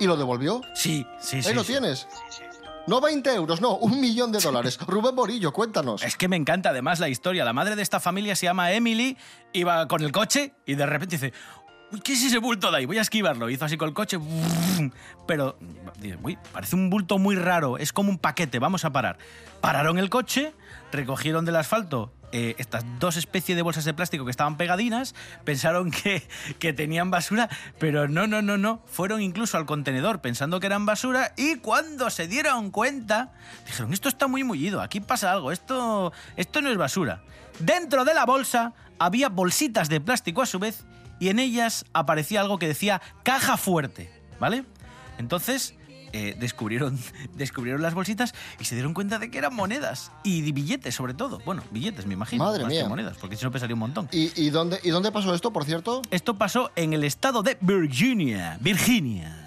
y 0.00 0.06
lo 0.06 0.16
devolvió. 0.16 0.62
Sí, 0.74 1.06
sí, 1.20 1.42
sí. 1.42 1.50
Ahí 1.50 1.54
lo 1.54 1.64
sí. 1.64 1.72
tienes. 1.72 2.08
No 2.86 3.02
20 3.02 3.34
euros, 3.34 3.60
no, 3.60 3.76
un 3.76 4.00
millón 4.00 4.32
de 4.32 4.40
dólares. 4.40 4.78
Rubén 4.86 5.14
Morillo, 5.14 5.52
cuéntanos. 5.52 6.02
Es 6.02 6.16
que 6.16 6.28
me 6.28 6.36
encanta 6.36 6.70
además 6.70 6.98
la 6.98 7.10
historia. 7.10 7.44
La 7.44 7.52
madre 7.52 7.76
de 7.76 7.82
esta 7.82 8.00
familia 8.00 8.34
se 8.34 8.46
llama 8.46 8.72
Emily, 8.72 9.18
iba 9.52 9.86
con 9.86 10.02
el 10.02 10.10
coche 10.12 10.54
y 10.66 10.74
de 10.76 10.86
repente 10.86 11.16
dice, 11.16 11.32
¿qué 12.00 12.12
es 12.14 12.24
ese 12.24 12.38
bulto 12.38 12.70
de 12.70 12.78
ahí? 12.78 12.86
Voy 12.86 12.98
a 12.98 13.02
esquivarlo. 13.02 13.50
Hizo 13.50 13.64
así 13.64 13.76
con 13.76 13.88
el 13.88 13.94
coche, 13.94 14.18
pero 15.26 15.58
parece 16.52 16.76
un 16.76 16.90
bulto 16.90 17.18
muy 17.18 17.36
raro, 17.36 17.78
es 17.78 17.92
como 17.92 18.10
un 18.10 18.18
paquete, 18.18 18.58
vamos 18.58 18.84
a 18.84 18.90
parar. 18.90 19.18
Pararon 19.60 19.98
el 19.98 20.10
coche, 20.10 20.54
recogieron 20.90 21.44
del 21.44 21.56
asfalto 21.56 22.12
eh, 22.34 22.54
estas 22.56 22.82
dos 22.98 23.18
especies 23.18 23.56
de 23.56 23.62
bolsas 23.62 23.84
de 23.84 23.92
plástico 23.92 24.24
que 24.24 24.30
estaban 24.30 24.56
pegadinas, 24.56 25.14
pensaron 25.44 25.90
que, 25.90 26.26
que 26.58 26.72
tenían 26.72 27.10
basura, 27.10 27.50
pero 27.78 28.08
no, 28.08 28.26
no, 28.26 28.40
no, 28.40 28.56
no. 28.56 28.80
Fueron 28.86 29.20
incluso 29.20 29.58
al 29.58 29.66
contenedor 29.66 30.22
pensando 30.22 30.58
que 30.58 30.66
eran 30.66 30.86
basura 30.86 31.34
y 31.36 31.56
cuando 31.56 32.08
se 32.08 32.28
dieron 32.28 32.70
cuenta, 32.70 33.34
dijeron, 33.66 33.92
esto 33.92 34.08
está 34.08 34.28
muy 34.28 34.44
mullido, 34.44 34.80
aquí 34.80 35.00
pasa 35.00 35.30
algo, 35.30 35.52
esto, 35.52 36.12
esto 36.36 36.62
no 36.62 36.70
es 36.70 36.78
basura. 36.78 37.22
Dentro 37.58 38.06
de 38.06 38.14
la 38.14 38.24
bolsa 38.24 38.72
había 38.98 39.28
bolsitas 39.28 39.90
de 39.90 40.00
plástico 40.00 40.40
a 40.40 40.46
su 40.46 40.58
vez 40.58 40.86
y 41.22 41.28
en 41.28 41.38
ellas 41.38 41.84
aparecía 41.92 42.40
algo 42.40 42.58
que 42.58 42.66
decía 42.66 43.00
caja 43.22 43.56
fuerte, 43.56 44.10
¿vale? 44.40 44.64
Entonces 45.18 45.76
eh, 46.12 46.34
descubrieron, 46.36 46.98
descubrieron 47.36 47.80
las 47.80 47.94
bolsitas 47.94 48.34
y 48.58 48.64
se 48.64 48.74
dieron 48.74 48.92
cuenta 48.92 49.20
de 49.20 49.30
que 49.30 49.38
eran 49.38 49.54
monedas 49.54 50.10
y 50.24 50.50
billetes 50.50 50.96
sobre 50.96 51.14
todo. 51.14 51.38
Bueno, 51.44 51.62
billetes 51.70 52.06
me 52.06 52.14
imagino, 52.14 52.42
Madre 52.42 52.64
más 52.64 52.72
que 52.72 52.78
mía. 52.80 52.88
monedas, 52.88 53.18
porque 53.18 53.36
si 53.36 53.44
no 53.44 53.52
pesaría 53.52 53.74
un 53.74 53.78
montón. 53.78 54.08
¿Y, 54.10 54.32
y 54.34 54.50
dónde, 54.50 54.80
¿Y 54.82 54.90
dónde 54.90 55.12
pasó 55.12 55.32
esto, 55.32 55.52
por 55.52 55.64
cierto? 55.64 56.02
Esto 56.10 56.34
pasó 56.34 56.72
en 56.74 56.92
el 56.92 57.04
estado 57.04 57.44
de 57.44 57.56
Virginia, 57.60 58.58
Virginia. 58.60 59.38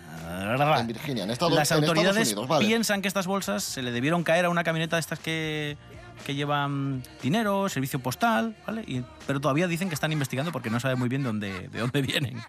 En 0.80 0.88
Virginia, 0.88 1.24
en 1.26 1.32
Estados, 1.32 1.54
Las 1.54 1.72
en 1.72 1.80
Estados 1.80 1.90
autoridades 1.90 2.28
Unidos, 2.30 2.48
vale. 2.48 2.66
piensan 2.66 3.02
que 3.02 3.10
estas 3.10 3.28
bolsas 3.28 3.64
se 3.64 3.82
le 3.82 3.92
debieron 3.92 4.24
caer 4.24 4.46
a 4.46 4.50
una 4.50 4.64
camioneta 4.64 4.96
de 4.96 5.02
estas 5.02 5.20
que, 5.20 5.78
que 6.26 6.36
llevan 6.36 7.04
dinero, 7.22 7.68
servicio 7.70 8.00
postal, 8.00 8.56
¿vale? 8.66 8.84
Y- 8.88 9.04
pero 9.28 9.42
todavía 9.42 9.68
dicen 9.68 9.90
que 9.90 9.96
están 9.96 10.12
investigando 10.12 10.52
porque 10.52 10.70
no 10.70 10.80
saben 10.80 11.00
muy 11.00 11.10
bien 11.10 11.24
de 11.24 11.28
dónde, 11.28 11.68
de 11.70 11.80
dónde 11.80 12.02
vienen. 12.02 12.42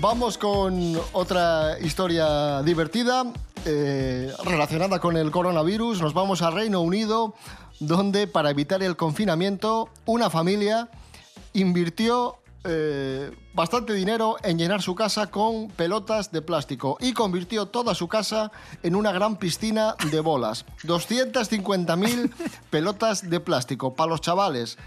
Vamos 0.00 0.36
con 0.36 0.96
otra 1.12 1.78
historia 1.80 2.60
divertida 2.62 3.24
eh, 3.64 4.32
relacionada 4.44 4.98
con 4.98 5.16
el 5.16 5.30
coronavirus. 5.30 6.00
Nos 6.02 6.12
vamos 6.12 6.42
a 6.42 6.50
Reino 6.50 6.80
Unido, 6.80 7.34
donde 7.78 8.26
para 8.26 8.50
evitar 8.50 8.82
el 8.82 8.96
confinamiento, 8.96 9.88
una 10.04 10.28
familia 10.28 10.88
invirtió 11.52 12.41
eh, 12.64 13.30
bastante 13.54 13.92
dinero 13.92 14.36
en 14.42 14.58
llenar 14.58 14.82
su 14.82 14.94
casa 14.94 15.30
con 15.30 15.68
pelotas 15.68 16.30
de 16.30 16.42
plástico 16.42 16.96
y 17.00 17.12
convirtió 17.12 17.66
toda 17.66 17.94
su 17.94 18.08
casa 18.08 18.52
en 18.82 18.94
una 18.94 19.12
gran 19.12 19.36
piscina 19.36 19.94
de 20.10 20.20
bolas. 20.20 20.64
250.000 20.84 22.30
pelotas 22.70 23.28
de 23.28 23.40
plástico 23.40 23.94
para 23.94 24.10
los 24.10 24.20
chavales. 24.20 24.78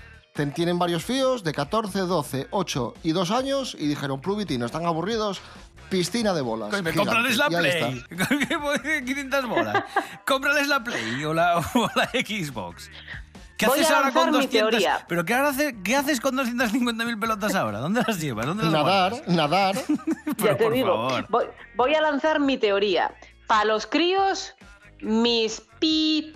Tienen 0.53 0.77
varios 0.77 1.05
fíos 1.05 1.43
de 1.45 1.53
14, 1.53 1.99
12, 1.99 2.47
8 2.51 2.93
y 3.03 3.11
2 3.13 3.31
años 3.31 3.75
y 3.79 3.87
dijeron, 3.87 4.19
Plubitino, 4.19 4.65
están 4.65 4.85
aburridos, 4.85 5.39
piscina 5.89 6.33
de 6.33 6.41
bolas. 6.41 6.71
Coño, 6.71 6.91
Gigante". 6.91 6.99
cómprales 6.99 7.37
la 7.37 7.47
Play. 7.47 8.03
está. 8.09 9.01
500 9.05 9.47
bolas. 9.47 9.83
cómprales 10.25 10.67
la 10.67 10.83
Play 10.83 11.23
o 11.23 11.33
la, 11.33 11.57
o 11.73 11.89
la 11.95 12.09
Xbox. 12.09 12.89
¿Qué 13.57 13.67
Voy 13.67 13.79
haces 13.79 13.91
a 13.91 13.97
ahora 13.97 14.11
con 14.11 14.23
lanzar 14.25 14.39
mi 14.41 14.45
200? 14.47 14.69
teoría. 14.71 15.05
¿Pero 15.07 15.23
qué, 15.23 15.33
ahora 15.33 15.49
hace- 15.49 15.75
qué 15.83 15.95
haces 15.95 16.19
con 16.19 16.35
250.000 16.35 17.19
pelotas 17.19 17.55
ahora? 17.55 17.79
¿Dónde 17.79 18.03
las 18.05 18.19
llevas? 18.19 18.45
¿Dónde 18.47 18.63
las 18.63 18.73
Nadar, 18.73 19.11
guardas? 19.11 19.27
nadar. 19.35 19.75
Pero 19.87 20.47
ya 20.51 20.57
te 20.57 20.63
por 20.65 20.73
digo, 20.73 20.87
favor. 21.09 21.25
voy, 21.29 21.45
voy 21.75 21.95
a 21.95 22.01
lanzar 22.01 22.39
mi 22.41 22.57
teoría. 22.57 23.15
Para 23.47 23.65
los 23.65 23.85
críos, 23.87 24.53
mis 24.99 25.61
pi... 25.79 26.35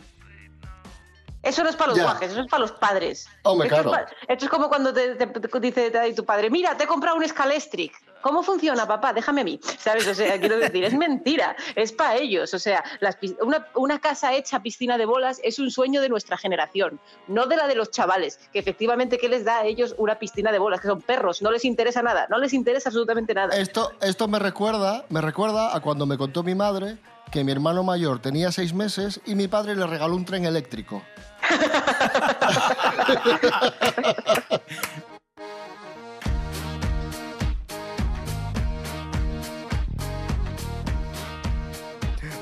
Eso 1.41 1.63
no 1.63 1.69
es 1.69 1.75
para 1.77 1.89
los 1.89 1.97
Ya. 1.97 2.03
guajes, 2.03 2.31
eso 2.31 2.41
es 2.41 2.47
para 2.47 2.61
los 2.61 2.71
padres. 2.73 3.25
Hombre, 3.43 3.67
esto, 3.69 3.81
claro. 3.89 4.05
es 4.07 4.13
pa- 4.13 4.33
esto 4.33 4.45
es 4.45 4.51
como 4.51 4.67
cuando 4.67 4.93
te, 4.93 5.15
te- 5.15 5.27
te 5.27 5.59
dice 5.61 5.89
te 5.89 6.13
tu 6.13 6.25
padre, 6.25 6.49
mira, 6.49 6.75
te 6.75 6.83
he 6.83 6.87
comprado 6.87 7.15
un 7.17 7.25
Scalestric. 7.27 7.93
¿Cómo 8.21 8.43
funciona, 8.43 8.87
papá? 8.87 9.13
Déjame 9.13 9.41
a 9.41 9.43
mí. 9.43 9.59
¿Sabes? 9.79 10.07
O 10.07 10.13
sea, 10.13 10.39
quiero 10.39 10.57
decir, 10.57 10.83
es 10.83 10.93
mentira. 10.93 11.55
Es 11.75 11.91
para 11.91 12.15
ellos. 12.15 12.53
O 12.53 12.59
sea, 12.59 12.83
las 12.99 13.17
una, 13.41 13.67
una 13.75 13.99
casa 13.99 14.33
hecha 14.33 14.61
piscina 14.61 14.97
de 14.97 15.05
bolas 15.05 15.39
es 15.43 15.59
un 15.59 15.71
sueño 15.71 16.01
de 16.01 16.09
nuestra 16.09 16.37
generación, 16.37 16.99
no 17.27 17.47
de 17.47 17.55
la 17.55 17.67
de 17.67 17.75
los 17.75 17.91
chavales, 17.91 18.39
que 18.51 18.59
efectivamente, 18.59 19.17
¿qué 19.17 19.29
les 19.29 19.45
da 19.45 19.59
a 19.59 19.65
ellos 19.65 19.95
una 19.97 20.19
piscina 20.19 20.51
de 20.51 20.59
bolas? 20.59 20.81
Que 20.81 20.87
son 20.87 21.01
perros, 21.01 21.41
no 21.41 21.51
les 21.51 21.65
interesa 21.65 22.01
nada, 22.01 22.27
no 22.29 22.37
les 22.37 22.53
interesa 22.53 22.89
absolutamente 22.89 23.33
nada. 23.33 23.55
Esto, 23.55 23.91
esto 24.01 24.27
me 24.27 24.39
recuerda, 24.39 25.05
me 25.09 25.21
recuerda 25.21 25.75
a 25.75 25.79
cuando 25.79 26.05
me 26.05 26.17
contó 26.17 26.43
mi 26.43 26.55
madre 26.55 26.97
que 27.31 27.43
mi 27.43 27.51
hermano 27.51 27.83
mayor 27.83 28.21
tenía 28.21 28.51
seis 28.51 28.73
meses 28.73 29.21
y 29.25 29.35
mi 29.35 29.47
padre 29.47 29.75
le 29.75 29.85
regaló 29.85 30.15
un 30.15 30.25
tren 30.25 30.45
eléctrico. 30.45 31.03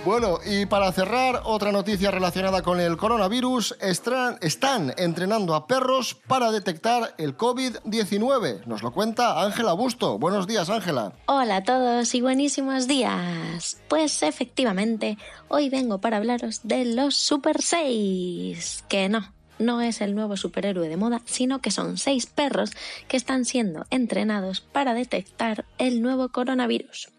Bueno, 0.08 0.40
y 0.46 0.66
para 0.66 0.90
cerrar, 0.94 1.42
otra 1.44 1.74
noticia 1.74 2.12
relacionada 2.12 2.62
con 2.62 2.80
el 2.80 2.96
coronavirus. 2.96 3.76
Están 3.82 4.94
entrenando 4.96 5.54
a 5.54 5.68
perros 5.68 6.16
para 6.28 6.50
detectar 6.50 7.14
el 7.18 7.36
COVID-19. 7.36 8.66
Nos 8.68 8.84
lo 8.84 8.94
cuenta 8.94 9.44
Ángela 9.44 9.74
Busto. 9.74 10.18
Buenos 10.18 10.48
días, 10.48 10.70
Ángela. 10.70 11.12
Hola 11.26 11.58
a 11.58 11.64
todos 11.66 12.16
y 12.16 12.22
buenísimos 12.22 12.88
días. 12.88 13.82
Pues 13.90 14.24
efectivamente, 14.24 15.18
hoy 15.50 15.68
vengo 15.68 16.00
para 16.00 16.16
hablaros 16.16 16.62
de 16.64 16.86
los 16.86 17.18
Super 17.18 17.62
6. 17.62 18.86
Que 18.88 19.10
no, 19.10 19.34
no 19.60 19.82
es 19.82 20.00
el 20.00 20.16
nuevo 20.16 20.38
superhéroe 20.38 20.88
de 20.88 20.96
moda, 20.96 21.22
sino 21.26 21.60
que 21.60 21.70
son 21.70 21.98
seis 21.98 22.28
perros 22.28 22.72
que 23.10 23.18
están 23.18 23.44
siendo 23.44 23.86
entrenados 23.90 24.62
para 24.62 24.94
detectar 24.94 25.66
el 25.78 26.02
nuevo 26.02 26.30
coronavirus. 26.30 27.10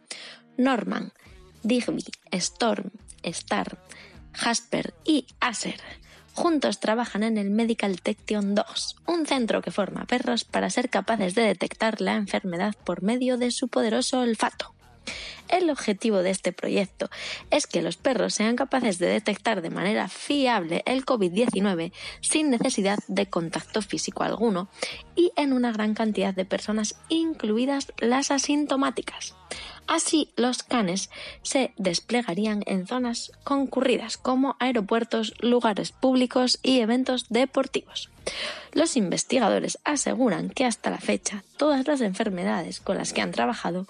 Norman, 0.57 1.13
Digby, 1.63 2.05
Storm, 2.33 2.91
Star, 3.23 3.79
Jasper 4.33 4.95
y 5.05 5.27
Acer. 5.41 5.81
Juntos 6.35 6.79
trabajan 6.79 7.25
en 7.25 7.37
el 7.37 7.51
Medical 7.51 8.01
Tection 8.01 8.55
2, 8.55 8.97
un 9.07 9.27
centro 9.27 9.61
que 9.61 9.73
forma 9.73 10.07
perros 10.07 10.45
para 10.45 10.71
ser 10.71 10.89
capaces 10.89 11.35
de 11.35 11.43
detectar 11.43 12.01
la 12.01 12.15
enfermedad 12.15 12.77
por 12.85 13.03
medio 13.03 13.39
de 13.39 13.51
su 13.51 13.67
poderoso 13.67 14.21
olfato. 14.21 14.78
El 15.49 15.71
objetivo 15.71 16.19
de 16.19 16.31
este 16.31 16.53
proyecto 16.53 17.09
es 17.51 17.67
que 17.67 17.81
los 17.81 17.97
perros 17.97 18.35
sean 18.35 18.57
capaces 18.57 18.99
de 18.99 19.07
detectar 19.07 19.63
de 19.63 19.71
manera 19.71 20.09
fiable 20.09 20.83
el 20.85 21.07
COVID-19 21.07 21.93
sin 22.21 22.51
necesidad 22.51 22.99
de 23.09 23.27
contacto 23.31 23.81
físico 23.81 24.23
alguno 24.23 24.69
y 25.17 25.33
en 25.37 25.53
una 25.53 25.73
gran 25.73 25.95
cantidad 25.95 26.35
de 26.35 26.45
personas, 26.45 26.97
incluidas 27.09 27.93
las 27.99 28.31
asintomáticas. 28.31 29.35
Así, 29.87 30.31
los 30.37 30.63
canes 30.63 31.09
se 31.43 31.73
desplegarían 31.79 32.63
en 32.67 32.87
zonas 32.87 33.33
concurridas 33.43 34.19
como 34.19 34.55
aeropuertos, 34.61 35.33
lugares 35.41 35.93
públicos 35.93 36.61
y 36.63 36.81
eventos 36.81 37.31
deportivos. 37.31 38.11
Los 38.73 38.99
investigadores 38.99 39.79
aseguran 39.85 40.51
que 40.51 40.67
hasta 40.67 40.91
la 40.91 40.99
fecha 40.99 41.43
todas 41.57 41.87
las 41.87 42.03
enfermedades 42.03 42.81
con 42.81 42.99
las 42.99 43.15
que 43.15 43.23
han 43.23 43.33
trabajado 43.33 43.87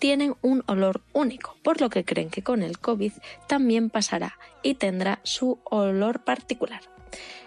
tienen 0.00 0.34
un 0.42 0.64
olor 0.66 1.02
único, 1.12 1.54
por 1.62 1.80
lo 1.80 1.90
que 1.90 2.04
creen 2.04 2.30
que 2.30 2.42
con 2.42 2.62
el 2.62 2.80
COVID 2.80 3.12
también 3.46 3.90
pasará 3.90 4.36
y 4.64 4.74
tendrá 4.74 5.20
su 5.22 5.60
olor 5.64 6.24
particular. 6.24 6.80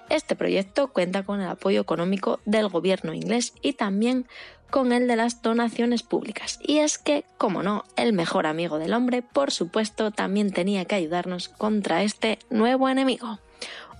Este 0.10 0.36
proyecto 0.36 0.88
cuenta 0.88 1.24
con 1.24 1.42
el 1.42 1.48
apoyo 1.48 1.82
económico 1.82 2.39
del 2.46 2.70
gobierno 2.70 3.13
inglés 3.13 3.54
y 3.62 3.74
también 3.74 4.28
con 4.70 4.92
el 4.92 5.08
de 5.08 5.16
las 5.16 5.42
donaciones 5.42 6.04
públicas. 6.04 6.60
Y 6.62 6.80
es 6.80 6.98
que, 6.98 7.26
como 7.38 7.63
no, 7.63 7.84
el 7.96 8.13
mejor 8.13 8.46
amigo 8.48 8.80
del 8.80 8.94
hombre, 8.94 9.22
por 9.22 9.52
supuesto, 9.52 10.12
también 10.12 10.52
tenía 10.52 10.86
que 10.86 10.96
ayudarnos 10.96 11.50
contra 11.50 12.04
este 12.04 12.39
nuevo 12.50 12.89
enemigo. 12.89 13.39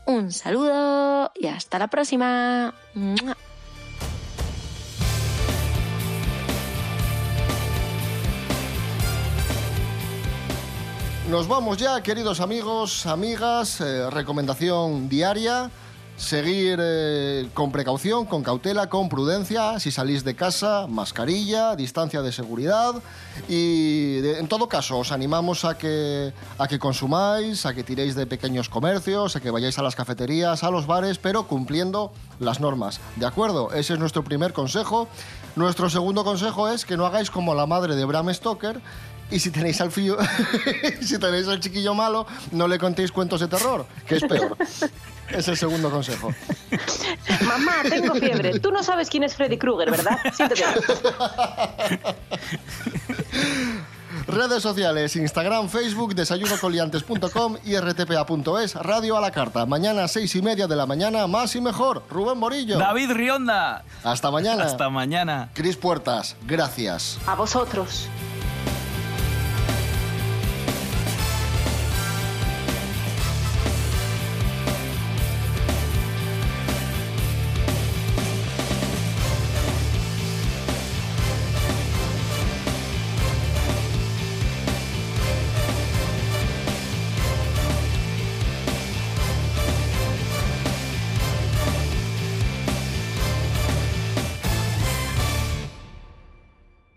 Un 0.06 0.32
saludo 0.32 1.32
y 1.36 1.48
hasta 1.48 1.80
la 1.80 1.88
próxima. 1.88 2.74
Nos 11.34 11.48
vamos 11.48 11.80
ya, 11.80 12.04
queridos 12.04 12.42
amigos, 12.42 13.08
amigas. 13.08 13.82
eh, 13.82 14.08
recomendación 14.12 15.10
diaria. 15.10 15.72
Seguir 16.16 16.78
eh, 16.80 17.50
con 17.56 17.72
precaución, 17.72 18.28
con 18.28 18.44
cautela, 18.44 18.88
con 18.88 19.10
prudencia. 19.10 19.80
Si 19.80 19.90
salís 19.90 20.24
de 20.24 20.36
casa, 20.36 20.86
mascarilla, 20.88 21.76
distancia 21.76 22.22
de 22.22 22.32
seguridad. 22.32 22.94
Y 23.50 24.20
en 24.24 24.48
todo 24.48 24.70
caso, 24.70 25.00
os 25.00 25.12
animamos 25.12 25.66
a 25.66 25.76
que, 25.76 26.32
a 26.60 26.68
que 26.68 26.78
consumáis, 26.78 27.66
a 27.66 27.74
que 27.74 27.84
tiréis 27.84 28.14
de 28.14 28.28
pequeños 28.28 28.70
comercios, 28.70 29.36
a 29.36 29.40
que 29.40 29.50
vayáis 29.50 29.80
a 29.80 29.82
las 29.82 29.96
cafeterías, 29.96 30.64
a 30.64 30.70
los 30.70 30.86
bares, 30.86 31.18
pero 31.18 31.48
cumpliendo 31.48 32.14
las 32.40 32.60
normas. 32.60 33.02
¿De 33.16 33.26
acuerdo? 33.26 33.74
Ese 33.74 33.94
es 33.94 34.00
nuestro 34.00 34.24
primer 34.24 34.54
consejo. 34.54 35.08
Nuestro 35.56 35.90
segundo 35.90 36.24
consejo 36.24 36.70
es 36.70 36.86
que 36.86 36.96
no 36.96 37.08
hagáis 37.08 37.32
como 37.32 37.56
la 37.56 37.66
madre 37.66 37.96
de 37.96 38.06
Bram 38.06 38.32
Stoker 38.32 38.82
y 39.34 39.40
si 39.40 39.50
tenéis 39.50 39.82
al 39.82 39.92
fío, 39.92 40.16
si 41.02 41.18
tenéis 41.18 41.48
al 41.48 41.60
chiquillo 41.60 41.96
malo, 41.96 42.28
no 42.52 42.68
le 42.68 42.78
contéis 42.78 43.12
cuentos 43.12 43.42
de 43.42 43.48
terror, 43.48 43.86
que 44.08 44.18
es 44.18 44.24
peor. 44.24 44.56
Es 45.30 45.48
el 45.48 45.58
segundo 45.58 45.90
consejo. 45.90 46.32
Mamá, 47.46 47.78
tengo 47.90 48.14
fiebre. 48.14 48.60
Tú 48.60 48.72
no 48.72 48.84
sabes 48.84 49.10
quién 49.10 49.24
es 49.24 49.36
Freddy 49.36 49.58
Krueger, 49.58 49.90
¿verdad? 49.90 50.18
Siéntate. 50.34 50.64
Redes 54.28 54.62
sociales, 54.62 55.16
Instagram, 55.16 55.70
Facebook, 55.70 56.14
desayunocoliantes.com 56.14 57.58
y 57.66 57.76
rtpa.es, 57.78 58.76
radio 58.76 59.18
a 59.18 59.22
la 59.22 59.32
carta. 59.32 59.66
Mañana, 59.66 60.08
seis 60.08 60.36
y 60.36 60.42
media 60.42 60.68
de 60.68 60.76
la 60.76 60.86
mañana, 60.86 61.26
más 61.26 61.56
y 61.56 61.62
mejor. 61.62 62.04
Rubén 62.10 62.38
Morillo. 62.38 62.78
David 62.78 63.12
Rionda. 63.12 63.84
Hasta 64.04 64.30
mañana. 64.30 64.64
Hasta 64.64 64.90
mañana. 64.90 65.50
Cris 65.54 65.76
Puertas, 65.76 66.36
gracias. 66.46 67.18
A 67.26 67.34
vosotros. 67.36 68.08